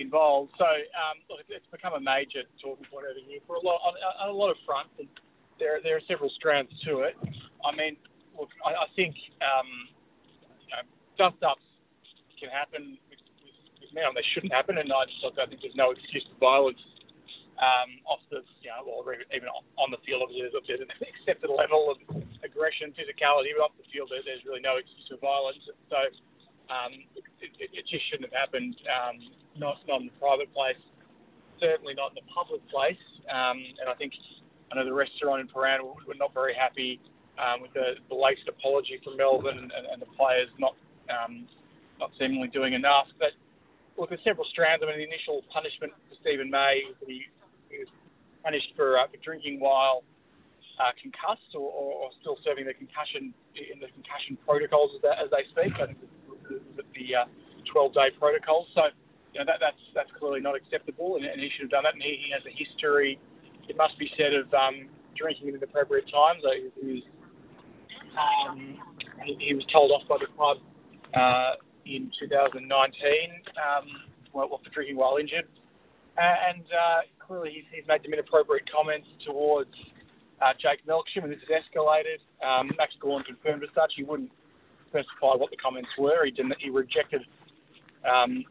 [0.01, 0.51] involved.
[0.57, 3.93] So um, look, it's become a major talking point over here for a lot on,
[3.93, 5.07] on a lot of fronts, and
[5.61, 7.13] there there are several strands to it.
[7.61, 7.95] I mean,
[8.33, 9.13] look, I, I think
[9.45, 9.69] um,
[10.65, 10.83] you know,
[11.21, 11.65] dust ups
[12.41, 14.81] can happen with, with, with and they shouldn't happen.
[14.81, 16.81] And I just I think there's no excuse for violence
[17.61, 20.25] um, off the you know, well, even on the field.
[20.25, 22.01] Obviously, there's, an accepted level of
[22.51, 25.63] aggression, physicality, but off the field, there's really no excuse for violence.
[25.89, 25.99] So.
[26.71, 27.03] Um,
[27.43, 28.79] it, it, just shouldn't have happened.
[28.87, 29.17] Um,
[29.59, 30.79] not not in the private place,
[31.59, 33.01] certainly not in the public place.
[33.27, 34.13] Um, and I think
[34.71, 36.99] I know the restaurant in Prahran were not very happy
[37.35, 40.75] um, with the, the latest apology from Melbourne and, and, and the players not
[41.11, 41.47] um,
[41.99, 43.07] not seemingly doing enough.
[43.19, 43.35] But
[43.97, 44.81] look, there's several strands.
[44.83, 47.27] I mean, the initial punishment for Steven May, he,
[47.69, 47.91] he was
[48.43, 50.03] punished for, uh, for drinking while
[50.81, 55.29] uh, concussed or, or, or, still serving the concussion in the concussion protocols as, as
[55.29, 55.77] they speak.
[55.77, 56.01] I think
[56.49, 57.29] the, the, uh,
[57.69, 58.65] 12-day protocol.
[58.73, 58.89] So
[59.33, 61.93] you know, that, that's that's clearly not acceptable, and, and he should have done that.
[61.93, 63.19] And he, he has a history,
[63.69, 66.43] it must be said, of um, drinking at inappropriate times.
[66.43, 67.05] He, he was
[68.17, 68.75] um,
[69.23, 70.57] he, was told off by the club
[71.15, 73.87] uh, in 2019 um,
[74.33, 75.47] well, for drinking while injured,
[76.17, 79.71] and uh, clearly he's, he's, made some inappropriate comments towards
[80.41, 82.19] uh, Jake Melksham, and this has escalated.
[82.41, 83.93] Um, Max Gawn confirmed as such.
[83.95, 84.31] He wouldn't
[84.89, 86.25] specify what the comments were.
[86.25, 86.53] He didn't.
[86.59, 87.21] He rejected
[88.03, 88.43] um,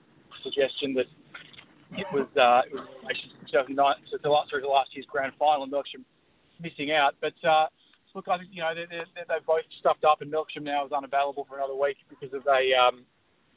[0.42, 1.10] suggestion that
[1.98, 2.86] it was, uh, it was
[3.42, 6.06] in 2009, to the last, last year's grand final, and Melksham
[6.62, 7.18] missing out.
[7.20, 7.66] But uh,
[8.14, 8.86] look, I think you know they're,
[9.26, 12.62] they're both stuffed up, and Melksham now is unavailable for another week because of a
[12.78, 13.04] um,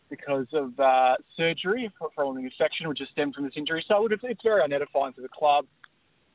[0.09, 3.83] because of uh, surgery following an infection, which has stemmed from this injury.
[3.87, 5.65] So it's, it's very unedifying for the club.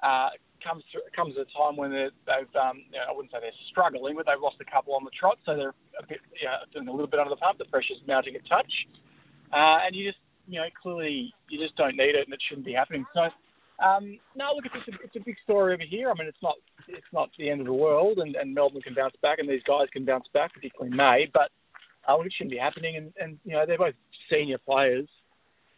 [0.03, 0.31] Uh,
[0.63, 4.17] comes through, comes a time when they've um, you know, I wouldn't say they're struggling,
[4.17, 6.89] but they've lost a couple on the trot, so they're a bit you know, doing
[6.89, 7.59] a little bit under the pump.
[7.59, 8.71] The pressure's mounting a touch,
[9.53, 12.67] uh, and you just you know, clearly you just don't need it, and it shouldn't
[12.67, 13.05] be happening.
[13.15, 13.29] So,
[13.85, 16.11] um, no, look, it's a, it's a big story over here.
[16.11, 16.57] I mean, it's not
[16.89, 19.63] it's not the end of the world, and, and Melbourne can bounce back, and these
[19.67, 21.31] guys can bounce back, particularly May.
[21.33, 21.53] But
[22.09, 23.95] uh, it shouldn't be happening, and, and you know they're both
[24.31, 25.07] senior players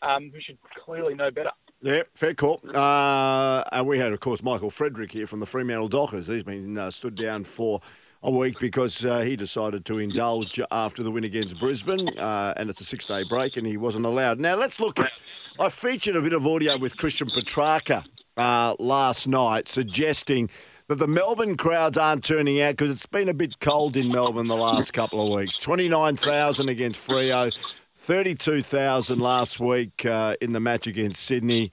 [0.02, 1.50] um, who should clearly know better.
[1.82, 2.60] Yeah, fair call.
[2.74, 6.26] Uh, and we had, of course, Michael Frederick here from the Fremantle Dockers.
[6.26, 7.80] He's been uh, stood down for
[8.22, 12.68] a week because uh, he decided to indulge after the win against Brisbane, uh, and
[12.68, 14.38] it's a six day break, and he wasn't allowed.
[14.38, 15.10] Now, let's look at.
[15.58, 18.04] I featured a bit of audio with Christian Petracca
[18.36, 20.50] uh, last night suggesting
[20.88, 24.48] that the Melbourne crowds aren't turning out because it's been a bit cold in Melbourne
[24.48, 25.56] the last couple of weeks.
[25.56, 27.50] 29,000 against Freo,
[28.00, 31.70] 32,000 last week uh, in the match against Sydney.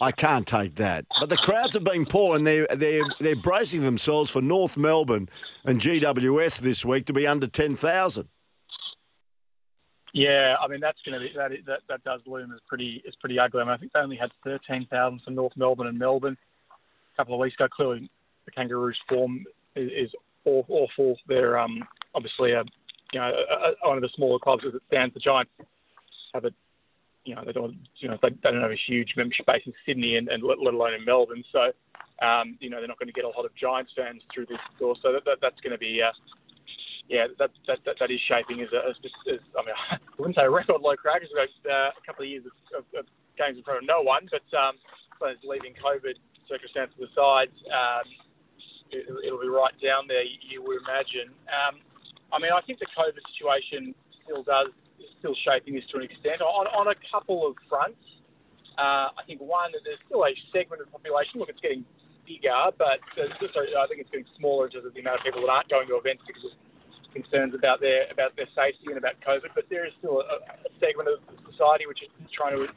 [0.00, 1.04] I can't take that.
[1.18, 5.28] But the crowds have been poor, and they're they're they're bracing themselves for North Melbourne
[5.64, 8.28] and GWS this week to be under ten thousand.
[10.14, 13.14] Yeah, I mean that's going to be that, that that does loom as pretty is
[13.20, 13.60] pretty ugly.
[13.60, 16.38] I, mean, I think they only had thirteen thousand for North Melbourne and Melbourne
[16.70, 17.66] a couple of weeks ago.
[17.68, 18.08] Clearly,
[18.46, 19.44] the Kangaroos' form
[19.76, 20.10] is, is
[20.44, 21.16] awful.
[21.28, 21.82] They're um,
[22.14, 22.64] obviously a
[23.12, 23.32] you know
[23.82, 25.14] one of the smaller clubs as it stands.
[25.14, 25.52] The Giants
[26.34, 26.50] have a
[27.24, 30.16] you know, they don't, you know, they, don't have a huge membership base in Sydney
[30.16, 31.44] and, and let, alone in Melbourne.
[31.52, 31.72] So,
[32.24, 34.62] um, you know, they're not going to get a lot of Giants fans through this
[34.78, 34.96] door.
[35.02, 36.16] So that, that, that's going to be, uh,
[37.08, 38.96] yeah, that, that, that, that is shaping as, a, as,
[39.28, 42.02] as I mean, I wouldn't say a record low crowd because we've got uh, a
[42.06, 44.80] couple of years of, of, of games in front of no one, but um,
[45.20, 46.16] but leaving COVID
[46.48, 48.08] circumstances aside, um,
[48.88, 51.28] it, it'll be right down there, you would imagine.
[51.52, 51.84] Um,
[52.32, 54.70] I mean, I think the COVID situation still does
[55.02, 58.00] is still shaping this to an extent on, on a couple of fronts.
[58.78, 61.42] Uh, I think one that there's still a segment of the population.
[61.42, 61.84] Look, it's getting
[62.24, 65.42] bigger, but just, I think it's getting smaller in terms of the amount of people
[65.44, 66.54] that aren't going to events because of
[67.10, 69.50] concerns about their about their safety and about COVID.
[69.52, 71.18] But there is still a, a segment of
[71.50, 72.70] society which is trying to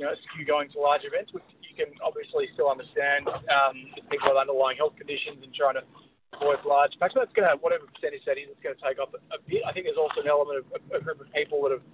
[0.00, 3.76] you know skew going to large events, which you can obviously still understand um,
[4.08, 5.84] people with underlying health conditions and trying to
[6.34, 7.14] avoid large packs.
[7.14, 9.62] But that's going to whatever percentage that is, it's going to take off a bit.
[9.62, 11.86] I think there's also an element of a, group of people that have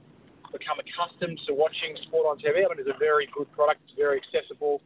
[0.52, 2.64] become accustomed to watching sport on TV.
[2.64, 3.80] I mean, it's a very good product.
[3.88, 4.80] It's very accessible.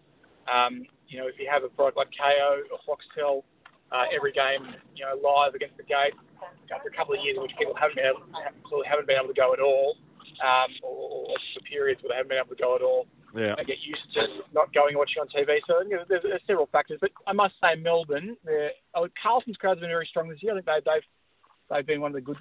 [0.47, 3.43] Um, you know, if you have a product like Kayo or Foxtel,
[3.91, 6.15] uh, every game, you know, live against the gate,
[6.75, 8.27] after a couple of years in which people haven't been able,
[8.67, 9.99] clearly haven't been able to go at all,
[10.43, 13.07] um, or, or for periods where they haven't been able to go at all.
[13.35, 13.55] Yeah.
[13.57, 14.21] They get used to
[14.55, 15.59] not going and watching on TV.
[15.67, 16.99] So you know, there's, there's several factors.
[17.01, 18.37] But I must say, Melbourne,
[18.95, 20.53] oh, Carlton's crowd's been very strong this year.
[20.53, 21.03] I think they, they've
[21.71, 22.37] they've been one of the good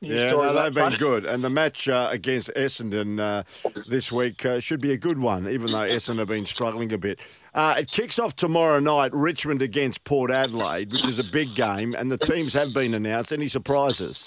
[0.00, 1.26] yeah, no, they've been good.
[1.26, 3.42] And the match uh, against Essendon uh,
[3.88, 6.98] this week uh, should be a good one, even though Essendon have been struggling a
[6.98, 7.20] bit.
[7.52, 11.94] Uh, it kicks off tomorrow night, Richmond against Port Adelaide, which is a big game,
[11.94, 13.30] and the teams have been announced.
[13.30, 14.26] Any surprises?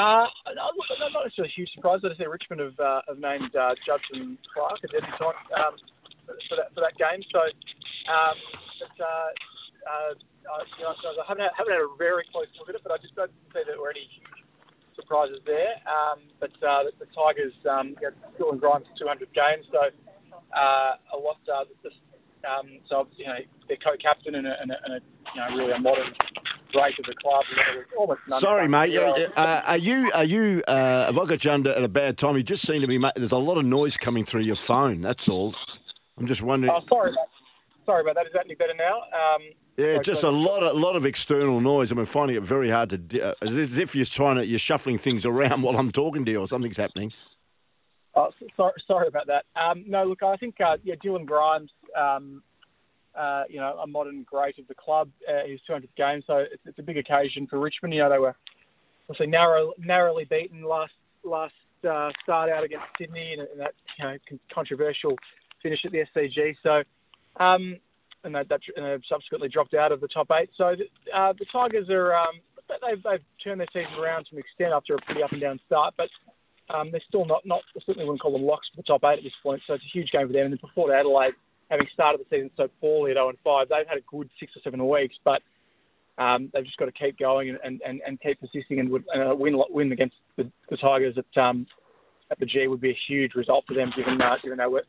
[0.00, 0.24] Uh,
[0.56, 0.72] not
[1.28, 2.00] necessarily a huge surprise.
[2.00, 5.76] I just say Richmond have, uh, have named uh, Judson Clark as debutant um,
[6.48, 7.20] for, that, for that game.
[7.28, 7.44] So,
[8.08, 8.36] um,
[8.80, 9.28] but, uh,
[9.84, 10.10] uh,
[10.80, 12.98] you know, I haven't had, haven't had a very close look at it, but I
[13.04, 14.40] just don't see that there were any huge
[14.96, 15.76] surprises there.
[15.84, 18.08] Um, but uh, the, the Tigers, um, you
[18.40, 19.92] know, in Grimes 200 games, so
[20.56, 21.44] uh, a lot.
[21.44, 22.00] Uh, just,
[22.48, 23.36] um, so you know,
[23.68, 26.08] they're co-captain and a, and a, and a you know really a modern
[26.72, 28.40] great the club.
[28.40, 28.96] Sorry, mate.
[28.96, 30.62] Uh, are you are you?
[30.66, 32.36] Uh, have I got you under at a bad time?
[32.36, 32.98] You just seem to be.
[33.16, 35.00] There's a lot of noise coming through your phone.
[35.00, 35.54] That's all.
[36.18, 36.72] I'm just wondering.
[36.72, 37.10] Oh, sorry.
[37.10, 37.28] About,
[37.86, 38.26] sorry about that.
[38.26, 38.98] Is that any better now?
[38.98, 39.42] Um,
[39.76, 41.90] yeah, just a lot, of, lot of external noise.
[41.90, 43.20] I'm finding it very hard to.
[43.20, 46.40] Uh, as if you're trying to, you're shuffling things around while I'm talking to you,
[46.40, 47.12] or something's happening.
[48.14, 49.44] Oh, sorry, sorry about that.
[49.54, 52.42] Um, no, look, I think uh, yeah, Dylan Grimes, um,
[53.18, 55.10] uh, you know, a modern great of the club.
[55.28, 57.94] Uh, his 200th game, so it's, it's, a big occasion for Richmond.
[57.94, 58.36] You know, they were
[59.08, 60.92] obviously narrow, narrowly beaten last
[61.24, 61.54] last
[61.88, 64.16] uh, start out against Sydney, and, and that you know
[64.52, 65.16] controversial
[65.62, 66.56] finish at the SCG.
[66.62, 66.82] So.
[67.42, 67.76] Um,
[68.22, 70.50] and that, that and subsequently dropped out of the top eight.
[70.58, 70.74] So
[71.14, 74.94] uh, the Tigers are um, they've, they've turned their season around to an extent after
[74.94, 76.08] a pretty up and down start, but
[76.72, 79.24] um, they're still not not certainly wouldn't call them locks for the top eight at
[79.24, 79.62] this point.
[79.66, 80.46] So it's a huge game for them.
[80.46, 81.34] And before Adelaide,
[81.70, 84.52] having started the season so poorly at 0 and 5, they've had a good six
[84.56, 85.40] or seven weeks, but
[86.18, 89.34] um, they've just got to keep going and, and, and keep persisting and would, uh,
[89.34, 91.66] win win against the, the Tigers at um,
[92.30, 94.84] at the G would be a huge result for them, given uh, given they were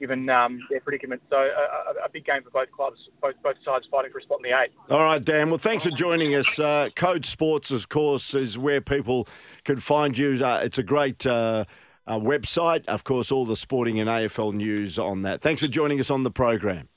[0.00, 1.22] given um, their predicament.
[1.30, 4.38] So a, a, big game for both clubs, both both sides fighting for a spot
[4.44, 4.72] in the eight.
[4.90, 5.50] All right, Dan.
[5.50, 6.58] Well, thanks for joining us.
[6.58, 9.28] Uh, Code Sports, of course, is where people
[9.64, 10.44] can find you.
[10.44, 11.26] Uh, it's a great.
[11.26, 11.64] Uh,
[12.06, 15.40] uh website, of course, all the sporting and AFL news on that.
[15.40, 16.88] Thanks for joining us on the program.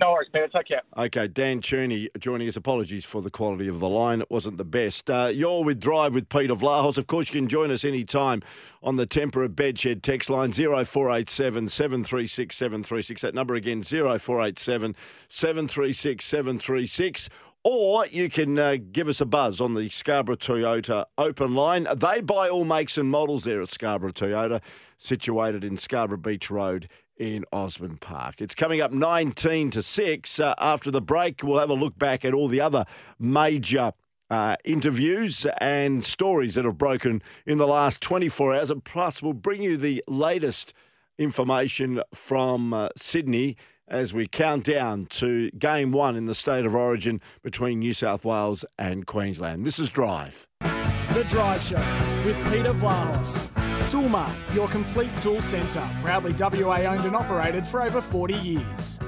[0.00, 0.48] No worries, Peter.
[0.48, 0.82] Take care.
[0.96, 2.56] Okay, Dan Cherny joining us.
[2.56, 4.20] Apologies for the quality of the line.
[4.20, 5.10] It wasn't the best.
[5.10, 6.98] Uh, you're with Drive with Peter Vlahos.
[6.98, 8.42] Of course, you can join us anytime
[8.82, 13.22] on the Tempera Bedshed text line 0487 736 736.
[13.22, 14.96] That number again, 0487
[15.28, 17.28] 736 736.
[17.64, 21.86] Or you can uh, give us a buzz on the Scarborough Toyota open line.
[21.94, 24.60] They buy all makes and models there at Scarborough Toyota,
[24.98, 28.40] situated in Scarborough Beach Road in Osborne Park.
[28.40, 30.40] It's coming up 19 to 6.
[30.40, 32.84] Uh, after the break, we'll have a look back at all the other
[33.20, 33.92] major
[34.28, 38.70] uh, interviews and stories that have broken in the last 24 hours.
[38.72, 40.74] And plus, we'll bring you the latest
[41.16, 43.56] information from uh, Sydney
[43.92, 48.24] as we count down to game one in the state of origin between New South
[48.24, 49.66] Wales and Queensland.
[49.66, 50.48] This is Drive.
[50.60, 51.76] The Drive Show
[52.24, 53.50] with Peter Vlahos.
[53.82, 55.86] Toolmart, your complete tool centre.
[56.00, 58.98] Proudly WA owned and operated for over 40 years.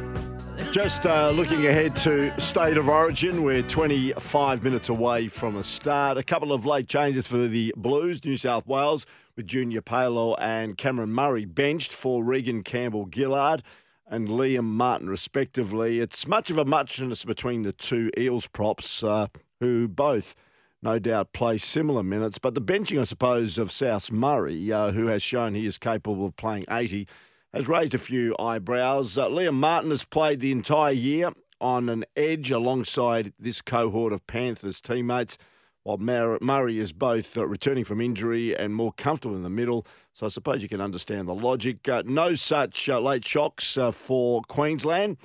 [0.70, 6.18] Just uh, looking ahead to State of Origin, we're 25 minutes away from a start.
[6.18, 10.76] A couple of late changes for the Blues, New South Wales, with Junior Paulo and
[10.76, 13.62] Cameron Murray benched for Reagan Campbell Gillard
[14.06, 16.00] and Liam Martin, respectively.
[16.00, 19.28] It's much of a muchness between the two Eels props, uh,
[19.60, 20.34] who both
[20.82, 22.38] no doubt play similar minutes.
[22.38, 26.26] But the benching, I suppose, of South Murray, uh, who has shown he is capable
[26.26, 27.08] of playing 80,
[27.54, 29.16] has raised a few eyebrows.
[29.16, 34.26] Uh, Liam Martin has played the entire year on an edge alongside this cohort of
[34.26, 35.38] Panthers teammates,
[35.84, 39.86] while Murray is both uh, returning from injury and more comfortable in the middle.
[40.12, 41.88] So I suppose you can understand the logic.
[41.88, 45.18] Uh, no such uh, late shocks uh, for Queensland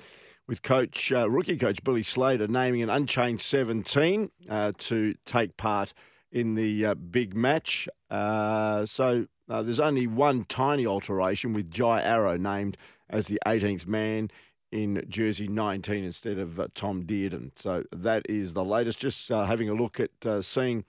[0.47, 5.93] with coach uh, rookie coach Billy Slater naming an unchanged 17 uh, to take part
[6.31, 7.87] in the big match.
[8.11, 12.77] So there's only one tiny alteration with Jai Arrow named
[13.09, 14.29] as the 18th man
[14.71, 17.51] in jersey 19 instead of uh, Tom Dearden.
[17.55, 18.99] So that is the latest.
[18.99, 20.85] Just uh, having a look at uh, seeing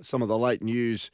[0.00, 1.10] some of the late news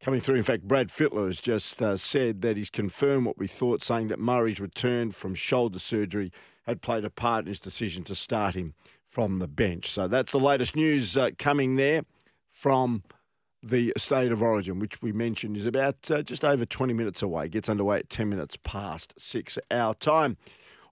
[0.00, 0.36] coming through.
[0.36, 4.08] In fact, Brad Fittler has just uh, said that he's confirmed what we thought, saying
[4.08, 6.30] that Murray's return from shoulder surgery
[6.66, 8.74] had played a part in his decision to start him
[9.06, 9.90] from the bench.
[9.90, 12.02] So that's the latest news uh, coming there
[12.50, 13.02] from
[13.62, 17.48] the State of Origin, which we mentioned is about uh, just over 20 minutes away.
[17.48, 20.36] Gets underway at 10 minutes past six our time.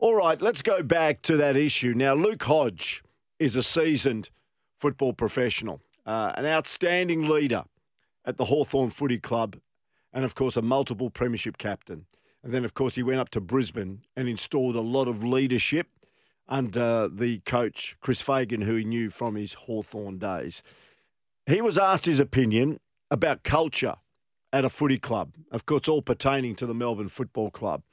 [0.02, 1.94] All right, let's go back to that issue.
[1.94, 3.04] Now, Luke Hodge
[3.38, 4.30] is a seasoned
[4.76, 7.62] football professional, uh, an outstanding leader
[8.24, 9.58] at the Hawthorn Footy Club,
[10.12, 12.06] and of course, a multiple premiership captain.
[12.42, 15.86] And then, of course, he went up to Brisbane and installed a lot of leadership
[16.48, 20.64] under the coach, Chris Fagan, who he knew from his Hawthorn days.
[21.46, 23.94] He was asked his opinion about culture
[24.52, 27.84] at a footy club, of course, all pertaining to the Melbourne Football Club.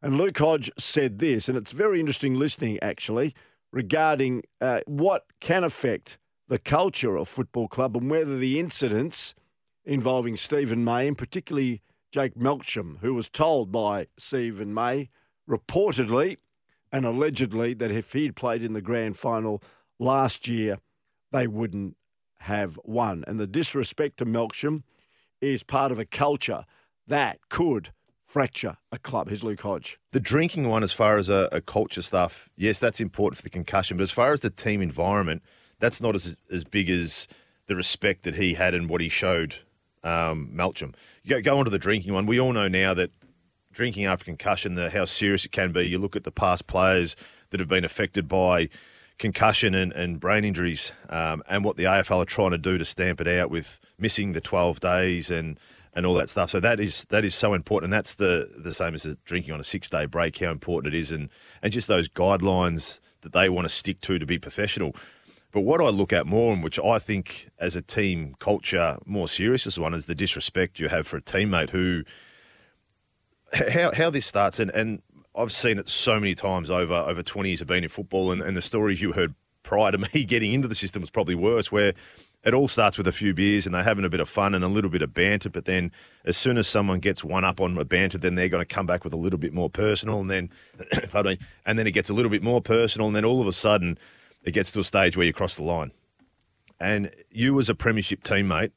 [0.00, 3.34] And Luke Hodge said this, and it's very interesting listening actually,
[3.72, 6.18] regarding uh, what can affect
[6.48, 9.34] the culture of football club and whether the incidents
[9.84, 15.10] involving Steven May and particularly Jake Melksham, who was told by Steven May
[15.48, 16.36] reportedly
[16.92, 19.62] and allegedly that if he'd played in the grand final
[19.98, 20.78] last year,
[21.32, 21.96] they wouldn't
[22.40, 23.24] have won.
[23.26, 24.84] And the disrespect to Melksham
[25.40, 26.64] is part of a culture
[27.06, 27.92] that could
[28.28, 29.28] fracture a club.
[29.28, 29.98] Here's Luke Hodge.
[30.12, 33.50] The drinking one, as far as a, a, culture stuff, yes, that's important for the
[33.50, 33.96] concussion.
[33.96, 35.42] But as far as the team environment,
[35.80, 37.26] that's not as as big as
[37.66, 39.56] the respect that he had and what he showed
[40.04, 40.94] um, Melksham.
[41.22, 42.26] You go, go on to the drinking one.
[42.26, 43.10] We all know now that
[43.72, 45.82] drinking after concussion, the, how serious it can be.
[45.82, 47.16] You look at the past players
[47.50, 48.68] that have been affected by
[49.18, 52.84] concussion and, and brain injuries, um, and what the AFL are trying to do to
[52.84, 55.58] stamp it out with missing the 12 days and
[55.98, 56.48] and all that stuff.
[56.48, 59.52] So that is that is so important, and that's the the same as the drinking
[59.52, 60.38] on a six day break.
[60.38, 61.28] How important it is, and
[61.60, 64.94] and just those guidelines that they want to stick to to be professional.
[65.50, 69.26] But what I look at more, and which I think as a team culture more
[69.26, 72.04] serious as one, is the disrespect you have for a teammate who
[73.52, 75.02] how how this starts, and and
[75.34, 78.40] I've seen it so many times over over 20 years of being in football, and,
[78.40, 79.34] and the stories you heard
[79.64, 81.92] prior to me getting into the system was probably worse, where
[82.44, 84.64] it all starts with a few beers and they're having a bit of fun and
[84.64, 85.50] a little bit of banter.
[85.50, 85.90] But then,
[86.24, 88.86] as soon as someone gets one up on a banter, then they're going to come
[88.86, 90.50] back with a little bit more personal, and then,
[91.10, 93.46] pardon me, and then it gets a little bit more personal, and then all of
[93.46, 93.98] a sudden,
[94.44, 95.90] it gets to a stage where you cross the line.
[96.80, 98.70] And you, as a premiership teammate,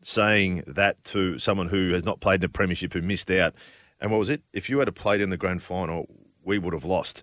[0.00, 3.54] saying that to someone who has not played in a premiership, who missed out,
[4.00, 4.42] and what was it?
[4.52, 6.08] If you had played in the grand final,
[6.42, 7.22] we would have lost.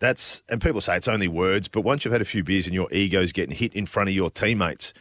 [0.00, 2.74] That's and people say it's only words, but once you've had a few beers and
[2.74, 4.94] your ego's getting hit in front of your teammates,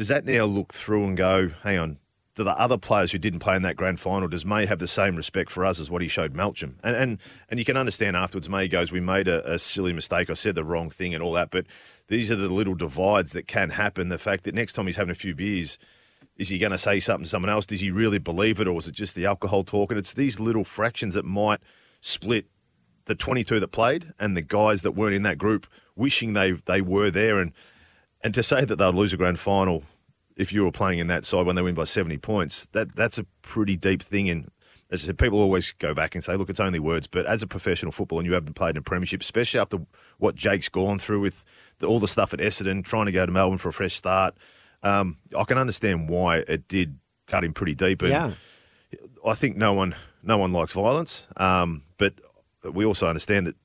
[0.00, 1.98] does that now look through and go, hang on,
[2.34, 4.86] do the other players who didn't play in that grand final, does May have the
[4.86, 6.76] same respect for us as what he showed Melksham?
[6.82, 7.18] And and,
[7.50, 10.54] and you can understand afterwards, May goes, we made a, a silly mistake, I said
[10.54, 11.66] the wrong thing and all that, but
[12.08, 14.08] these are the little divides that can happen.
[14.08, 15.76] The fact that next time he's having a few beers,
[16.38, 17.66] is he going to say something to someone else?
[17.66, 19.90] Does he really believe it, or is it just the alcohol talk?
[19.90, 21.60] And it's these little fractions that might
[22.00, 22.46] split
[23.04, 26.80] the 22 that played and the guys that weren't in that group, wishing they they
[26.80, 27.38] were there.
[27.38, 27.52] And
[28.22, 29.82] and to say that they'll lose a grand final
[30.40, 33.18] if you were playing in that side when they win by 70 points, that that's
[33.18, 34.28] a pretty deep thing.
[34.28, 34.50] And
[34.90, 37.06] as I said, people always go back and say, look, it's only words.
[37.06, 39.78] But as a professional footballer and you haven't played in a premiership, especially after
[40.18, 41.44] what Jake's gone through with
[41.78, 44.36] the, all the stuff at Essendon, trying to go to Melbourne for a fresh start–
[44.82, 48.02] um, I can understand why it did cut him pretty deep.
[48.02, 48.30] And yeah.
[49.26, 52.14] I think no one no one likes violence, um, but
[52.64, 53.56] we also understand that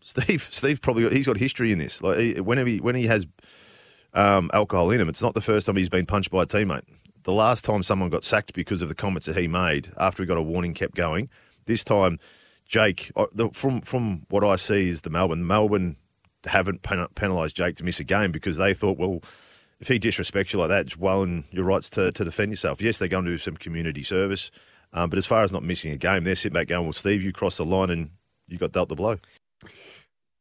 [0.00, 2.02] Steve Steve probably got, he's got history in this.
[2.02, 3.26] Like he, whenever he, when he has
[4.14, 6.84] um, alcohol in him, it's not the first time he's been punched by a teammate.
[7.24, 10.26] The last time someone got sacked because of the comments that he made after he
[10.26, 11.28] got a warning kept going.
[11.66, 12.18] This time,
[12.66, 15.96] Jake, uh, from from what I see is the Melbourne Melbourne
[16.46, 19.22] haven't penalised Jake to miss a game because they thought, well,
[19.80, 22.80] if he disrespects you like that, it's well in your rights to, to defend yourself.
[22.80, 24.50] Yes, they're going to do some community service,
[24.92, 27.22] um, but as far as not missing a game, they're sitting back going, well, Steve,
[27.22, 28.10] you crossed the line and
[28.48, 29.18] you got dealt the blow.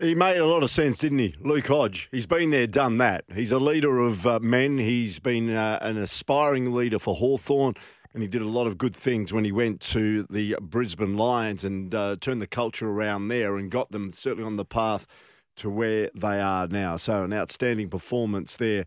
[0.04, 1.34] He made a lot of sense, didn't he?
[1.40, 2.10] Luke Hodge.
[2.12, 3.24] He's been there, done that.
[3.34, 4.78] He's a leader of uh, men.
[4.78, 7.76] He's been uh, an aspiring leader for Hawthorn,
[8.14, 11.64] and he did a lot of good things when he went to the Brisbane Lions
[11.64, 15.08] and uh, turned the culture around there and got them certainly on the path
[15.56, 16.98] to where they are now.
[16.98, 18.86] So, an outstanding performance there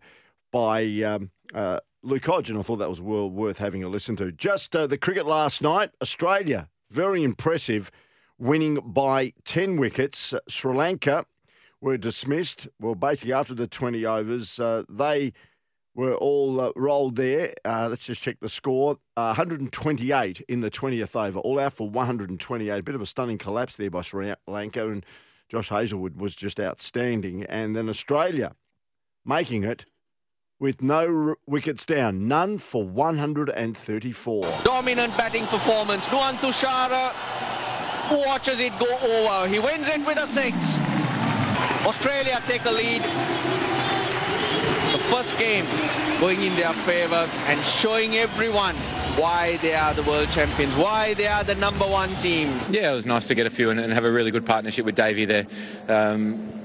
[0.51, 4.15] by um, uh, Luke Hodge, and I thought that was well worth having a listen
[4.17, 4.31] to.
[4.31, 7.89] Just uh, the cricket last night, Australia, very impressive,
[8.37, 10.33] winning by 10 wickets.
[10.47, 11.25] Sri Lanka
[11.81, 12.67] were dismissed.
[12.79, 15.33] Well, basically, after the 20 overs, uh, they
[15.95, 17.53] were all uh, rolled there.
[17.65, 18.97] Uh, let's just check the score.
[19.15, 22.69] Uh, 128 in the 20th over, all out for 128.
[22.69, 25.05] A bit of a stunning collapse there by Sri Lanka, and
[25.49, 27.43] Josh Hazlewood was just outstanding.
[27.45, 28.53] And then Australia
[29.25, 29.85] making it
[30.59, 34.43] with no wickets down, none for 134.
[34.63, 36.05] Dominant batting performance.
[36.07, 37.11] Nuwan Thushara
[38.11, 39.47] watches it go over.
[39.47, 40.55] He wins it with a six.
[41.85, 43.01] Australia take a lead.
[44.91, 45.65] The first game
[46.19, 48.75] going in their favour and showing everyone
[49.17, 52.59] why they are the world champions, why they are the number one team.
[52.69, 54.85] Yeah, it was nice to get a few and, and have a really good partnership
[54.85, 55.47] with Davey there.
[55.87, 56.56] Um,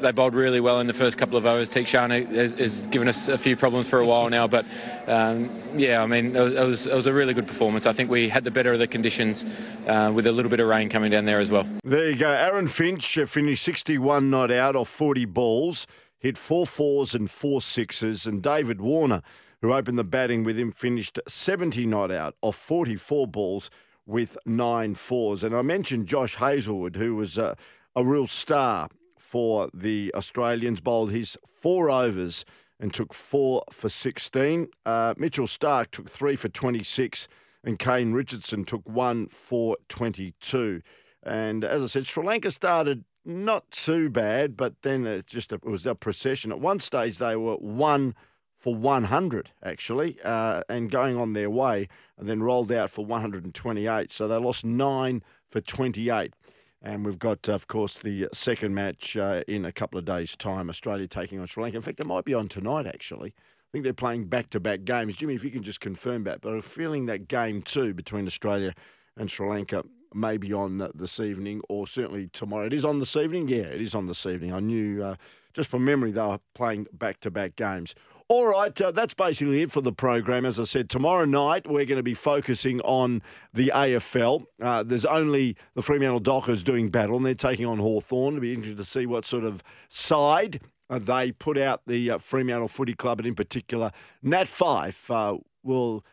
[0.00, 1.68] they bowled really well in the first couple of overs.
[1.68, 4.64] Theekshana has, has given us a few problems for a while now, but
[5.06, 7.86] um, yeah, I mean, it was, it was a really good performance.
[7.86, 9.44] I think we had the better of the conditions
[9.86, 11.66] uh, with a little bit of rain coming down there as well.
[11.84, 12.30] There you go.
[12.30, 15.86] Aaron Finch finished 61 not out off 40 balls,
[16.18, 19.22] hit four fours and four sixes, and David Warner,
[19.60, 23.70] who opened the batting with him, finished 70 not out off 44 balls
[24.06, 25.44] with nine fours.
[25.44, 27.56] And I mentioned Josh Hazlewood, who was a
[27.96, 28.88] real star
[29.30, 32.44] for the Australians, bowled his four overs
[32.80, 34.66] and took four for 16.
[34.84, 37.28] Uh, Mitchell Starc took three for 26,
[37.62, 40.82] and Kane Richardson took one for 22.
[41.22, 45.64] And as I said, Sri Lanka started not too bad, but then it just it
[45.64, 46.50] was a procession.
[46.50, 48.16] At one stage, they were one
[48.56, 54.10] for 100 actually, uh, and going on their way, and then rolled out for 128.
[54.10, 56.34] So they lost nine for 28.
[56.82, 60.70] And we've got, of course, the second match uh, in a couple of days' time.
[60.70, 61.76] Australia taking on Sri Lanka.
[61.76, 63.34] In fact, they might be on tonight, actually.
[63.36, 65.16] I think they're playing back to back games.
[65.16, 66.40] Jimmy, if you can just confirm that.
[66.40, 68.74] But I'm feeling that game, too, between Australia
[69.16, 72.66] and Sri Lanka may be on this evening or certainly tomorrow.
[72.66, 73.48] It is on this evening?
[73.48, 74.52] Yeah, it is on this evening.
[74.52, 75.16] I knew, uh,
[75.52, 77.94] just from memory, they were playing back to back games.
[78.30, 80.46] All right, uh, that's basically it for the program.
[80.46, 83.22] As I said, tomorrow night we're going to be focusing on
[83.52, 84.44] the AFL.
[84.62, 88.34] Uh, there's only the Fremantle Dockers doing battle, and they're taking on Hawthorn.
[88.34, 92.18] It'll be interesting to see what sort of side uh, they put out the uh,
[92.18, 93.90] Fremantle Footy Club, and in particular,
[94.22, 96.04] Nat Fyfe uh, will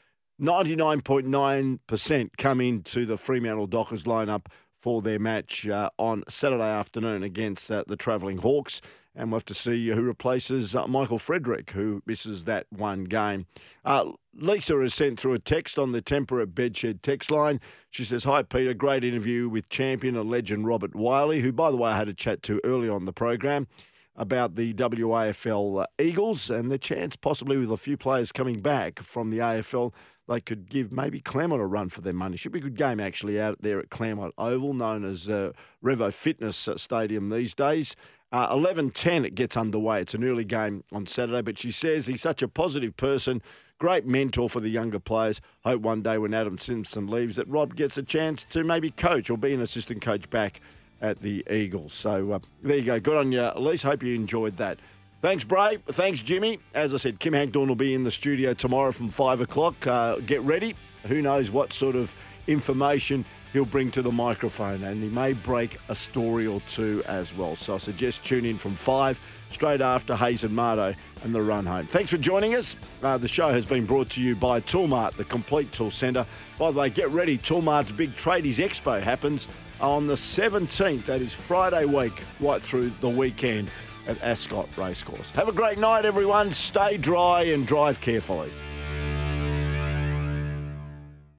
[0.41, 7.68] 99.9% come into the Fremantle Dockers lineup for their match uh, on Saturday afternoon against
[7.68, 8.82] the Travelling Hawks
[9.18, 13.47] and we'll have to see who replaces uh, Michael Frederick, who misses that one game.
[13.84, 17.59] Uh, Lisa has sent through a text on the Temperate Bedshed text line.
[17.89, 18.76] She says, Hi, Peter.
[18.76, 22.13] Great interview with champion and legend Robert Wiley, who, by the way, I had a
[22.13, 23.68] chat to earlier on the program
[24.15, 28.99] about the WAFL uh, Eagles and the chance, possibly with a few players coming back
[28.99, 29.93] from the AFL,
[30.28, 32.36] they could give maybe Claremont a run for their money.
[32.36, 35.53] Should be a good game, actually, out there at Claremont Oval, known as uh,
[35.84, 37.95] Revo Fitness Stadium these days.
[38.32, 40.02] Uh, 11.10 it gets underway.
[40.02, 43.42] It's an early game on Saturday, but she says he's such a positive person,
[43.80, 45.40] great mentor for the younger players.
[45.64, 49.30] Hope one day when Adam Simpson leaves that Rob gets a chance to maybe coach
[49.30, 50.60] or be an assistant coach back
[51.02, 51.94] at the Eagles.
[51.94, 53.00] So uh, there you go.
[53.00, 53.84] Good on you, Elise.
[53.84, 54.80] Hope you enjoyed that.
[55.22, 55.78] Thanks, Bray.
[55.88, 56.60] Thanks, Jimmy.
[56.74, 59.88] As I said, Kim Hagdorn will be in the studio tomorrow from 5 o'clock.
[59.88, 60.76] Uh, get ready.
[61.08, 62.14] Who knows what sort of
[62.46, 67.34] information he'll bring to the microphone, and he may break a story or two as
[67.34, 67.56] well.
[67.56, 69.20] So I suggest tune in from five,
[69.52, 70.93] straight after Hayes and Marto
[71.24, 71.88] and the run home.
[71.88, 72.76] Thanks for joining us.
[73.02, 76.26] Uh, the show has been brought to you by Toolmart, the complete tool centre.
[76.58, 77.38] By the way, get ready.
[77.38, 79.48] Toolmart's big Tradies Expo happens
[79.80, 81.06] on the 17th.
[81.06, 83.70] That is Friday week, right through the weekend
[84.08, 85.32] at Ascot Racecourse.
[85.32, 86.52] Have a great night, everyone.
[86.52, 88.52] Stay dry and drive carefully.